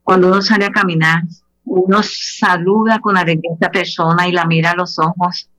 Cuando 0.04 0.28
uno 0.28 0.42
sale 0.42 0.66
a 0.66 0.70
caminar, 0.70 1.24
uno 1.66 2.02
saluda 2.04 3.00
con 3.00 3.18
alegría 3.18 3.52
a 3.52 3.54
esta 3.56 3.72
persona 3.72 4.28
y 4.28 4.32
la 4.32 4.46
mira 4.46 4.72
a 4.72 4.76
los 4.76 5.00
ojos 5.00 5.50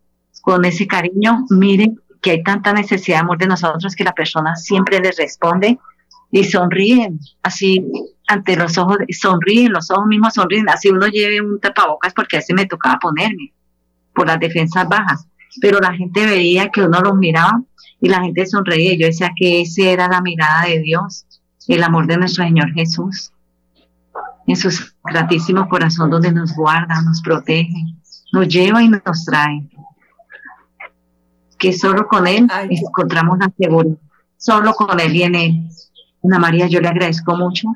con 0.43 0.65
ese 0.65 0.87
cariño. 0.87 1.45
Miren 1.51 1.99
que 2.25 2.31
hay 2.31 2.43
tanta 2.43 2.73
necesidad 2.73 3.19
de 3.19 3.21
amor 3.21 3.37
de 3.37 3.47
nosotros 3.47 3.95
que 3.95 4.03
la 4.03 4.15
persona 4.15 4.57
siempre 4.57 4.99
les 4.99 5.19
responde 5.19 5.79
y 6.33 6.43
sonríen, 6.43 7.21
así 7.43 7.87
ante 8.27 8.57
los 8.57 8.79
ojos, 8.79 8.97
sonríen, 9.11 9.71
los 9.71 9.91
ojos 9.91 10.07
mismos 10.07 10.33
sonríen, 10.33 10.67
así 10.71 10.89
uno 10.89 11.07
lleve 11.09 11.43
un 11.43 11.61
tapabocas 11.61 12.15
porque 12.15 12.37
a 12.37 12.39
veces 12.39 12.57
me 12.57 12.65
tocaba 12.65 12.99
ponerme 12.99 13.53
por 14.15 14.27
las 14.27 14.41
defensas 14.41 14.89
bajas, 14.89 15.27
pero 15.61 15.81
la 15.81 15.93
gente 15.93 16.25
veía 16.25 16.71
que 16.71 16.81
uno 16.81 16.99
los 17.03 17.15
miraba 17.15 17.63
y 18.01 18.09
la 18.09 18.23
gente 18.23 18.47
sonreía, 18.47 18.95
yo 18.95 19.07
decía 19.07 19.33
que 19.37 19.61
esa 19.61 19.83
era 19.83 20.09
la 20.09 20.23
mirada 20.23 20.65
de 20.65 20.81
Dios, 20.81 21.27
el 21.69 21.83
amor 21.83 22.07
de 22.07 22.17
nuestro 22.17 22.43
Señor 22.45 22.73
Jesús, 22.73 23.33
en 24.47 24.57
su 24.57 24.71
gratísimo 25.05 25.69
corazón 25.69 26.09
donde 26.09 26.33
nos 26.33 26.55
guarda, 26.55 27.03
nos 27.03 27.21
protege, 27.21 27.85
nos 28.33 28.49
lleva 28.49 28.83
y 28.83 28.89
nos 28.89 29.27
trae 29.27 29.69
que 31.65 31.73
solo 31.73 32.07
con 32.07 32.27
Él 32.27 32.47
encontramos 32.69 33.39
la 33.39 33.51
seguridad, 33.59 33.97
solo 34.37 34.75
con 34.75 35.01
Él 35.01 35.17
y 35.17 35.23
en 35.23 35.35
Él. 35.35 35.69
Ana 36.23 36.39
María, 36.39 36.67
yo 36.67 36.79
le 36.79 36.89
agradezco 36.89 37.35
mucho 37.35 37.69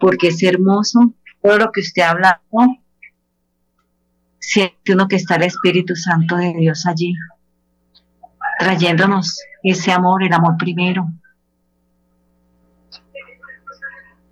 porque 0.00 0.28
es 0.28 0.42
hermoso 0.42 1.12
todo 1.42 1.58
lo 1.58 1.70
que 1.70 1.82
usted 1.82 2.00
ha 2.00 2.12
hablado. 2.12 2.40
Siente 4.38 4.94
uno 4.94 5.08
que 5.08 5.16
está 5.16 5.36
el 5.36 5.42
Espíritu 5.42 5.94
Santo 5.94 6.36
de 6.36 6.54
Dios 6.54 6.86
allí, 6.86 7.14
trayéndonos 8.58 9.38
ese 9.62 9.92
amor, 9.92 10.22
el 10.22 10.32
amor 10.32 10.56
primero. 10.56 11.06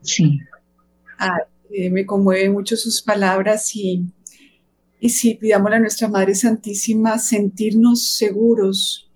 Sí. 0.01 0.41
Eh, 1.71 1.91
me 1.91 2.07
conmueve 2.07 2.49
mucho 2.49 2.79
sus 2.79 3.03
palabras 3.03 3.77
y 3.77 4.07
y 5.01 5.11
si 5.11 5.35
pidámosle 5.35 5.77
a 5.77 5.81
nuestra 5.81 6.09
Madre 6.09 6.35
Santísima 6.35 7.19
sentirnos 7.19 8.17
seguros 8.17 9.11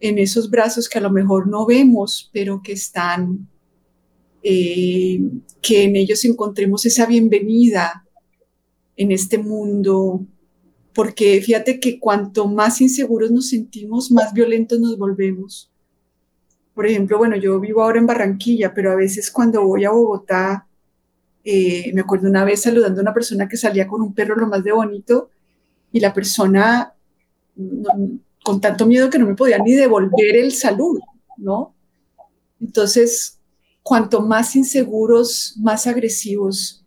en 0.00 0.18
esos 0.18 0.50
brazos 0.50 0.88
que 0.88 0.98
a 0.98 1.02
lo 1.02 1.10
mejor 1.10 1.46
no 1.48 1.64
vemos, 1.66 2.30
pero 2.32 2.60
que 2.62 2.72
están, 2.72 3.48
eh, 4.42 5.20
que 5.62 5.84
en 5.84 5.96
ellos 5.96 6.24
encontremos 6.24 6.84
esa 6.84 7.06
bienvenida 7.06 8.06
en 8.96 9.12
este 9.12 9.38
mundo, 9.38 10.26
porque 10.92 11.40
fíjate 11.40 11.80
que 11.80 11.98
cuanto 11.98 12.48
más 12.48 12.80
inseguros 12.80 13.30
nos 13.30 13.48
sentimos, 13.48 14.10
más 14.10 14.32
violentos 14.32 14.78
nos 14.78 14.98
volvemos. 14.98 15.70
Por 16.74 16.86
ejemplo, 16.86 17.18
bueno, 17.18 17.36
yo 17.36 17.58
vivo 17.60 17.82
ahora 17.82 17.98
en 17.98 18.06
Barranquilla, 18.06 18.74
pero 18.74 18.92
a 18.92 18.96
veces 18.96 19.30
cuando 19.30 19.64
voy 19.64 19.84
a 19.84 19.90
Bogotá, 19.90 20.68
eh, 21.44 21.92
me 21.92 22.00
acuerdo 22.00 22.28
una 22.28 22.44
vez 22.44 22.62
saludando 22.62 23.00
a 23.00 23.02
una 23.02 23.14
persona 23.14 23.48
que 23.48 23.56
salía 23.56 23.86
con 23.86 24.00
un 24.00 24.14
perro 24.14 24.34
lo 24.34 24.46
más 24.46 24.64
de 24.64 24.72
bonito 24.72 25.30
y 25.92 26.00
la 26.00 26.14
persona 26.14 26.94
con 28.42 28.60
tanto 28.60 28.86
miedo 28.86 29.10
que 29.10 29.18
no 29.18 29.26
me 29.26 29.34
podía 29.34 29.58
ni 29.58 29.72
devolver 29.72 30.36
el 30.36 30.52
saludo, 30.52 31.00
¿no? 31.36 31.74
Entonces, 32.60 33.38
cuanto 33.82 34.22
más 34.22 34.56
inseguros, 34.56 35.54
más 35.58 35.86
agresivos 35.86 36.84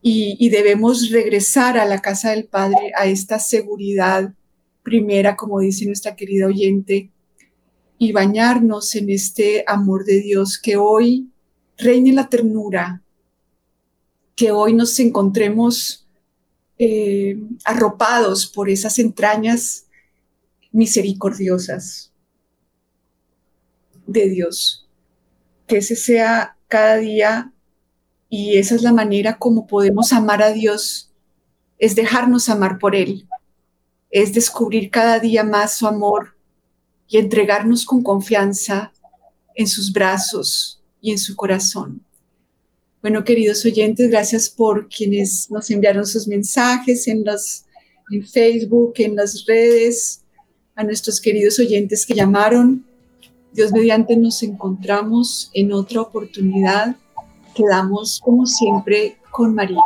y, 0.00 0.48
debemos 0.50 1.10
regresar 1.10 1.78
a 1.78 1.86
la 1.86 2.00
casa 2.00 2.30
del 2.30 2.44
Padre, 2.44 2.92
a 2.96 3.06
esta 3.06 3.38
seguridad 3.38 4.34
primera, 4.82 5.36
como 5.36 5.60
dice 5.60 5.86
nuestra 5.86 6.14
querida 6.14 6.46
oyente, 6.46 7.10
y 7.96 8.12
bañarnos 8.12 8.94
en 8.96 9.08
este 9.08 9.64
amor 9.66 10.04
de 10.04 10.20
Dios 10.20 10.58
que 10.58 10.76
hoy 10.76 11.30
reine 11.78 12.12
la 12.12 12.28
ternura, 12.28 13.02
que 14.34 14.50
hoy 14.50 14.72
nos 14.72 14.98
encontremos 14.98 16.06
eh, 16.78 17.38
arropados 17.64 18.46
por 18.46 18.68
esas 18.68 18.98
entrañas 18.98 19.86
misericordiosas 20.72 22.12
de 24.06 24.28
Dios. 24.28 24.88
Que 25.66 25.78
ese 25.78 25.96
sea 25.96 26.56
cada 26.68 26.96
día 26.96 27.52
y 28.28 28.58
esa 28.58 28.74
es 28.74 28.82
la 28.82 28.92
manera 28.92 29.38
como 29.38 29.66
podemos 29.66 30.12
amar 30.12 30.42
a 30.42 30.52
Dios, 30.52 31.12
es 31.78 31.94
dejarnos 31.94 32.48
amar 32.48 32.78
por 32.78 32.96
Él, 32.96 33.28
es 34.10 34.34
descubrir 34.34 34.90
cada 34.90 35.20
día 35.20 35.44
más 35.44 35.74
su 35.74 35.86
amor 35.86 36.36
y 37.06 37.18
entregarnos 37.18 37.84
con 37.84 38.02
confianza 38.02 38.92
en 39.54 39.68
sus 39.68 39.92
brazos 39.92 40.82
y 41.00 41.12
en 41.12 41.18
su 41.18 41.36
corazón. 41.36 42.04
Bueno, 43.04 43.22
queridos 43.22 43.62
oyentes, 43.66 44.08
gracias 44.08 44.48
por 44.48 44.88
quienes 44.88 45.50
nos 45.50 45.70
enviaron 45.70 46.06
sus 46.06 46.26
mensajes 46.26 47.06
en 47.06 47.22
los 47.22 47.66
en 48.10 48.26
Facebook, 48.26 48.94
en 48.96 49.14
las 49.14 49.44
redes, 49.44 50.22
a 50.74 50.84
nuestros 50.84 51.20
queridos 51.20 51.58
oyentes 51.58 52.06
que 52.06 52.14
llamaron. 52.14 52.82
Dios 53.52 53.72
mediante 53.72 54.16
nos 54.16 54.42
encontramos 54.42 55.50
en 55.52 55.74
otra 55.74 56.00
oportunidad. 56.00 56.96
Quedamos 57.54 58.22
como 58.24 58.46
siempre 58.46 59.18
con 59.30 59.54
María. 59.54 59.82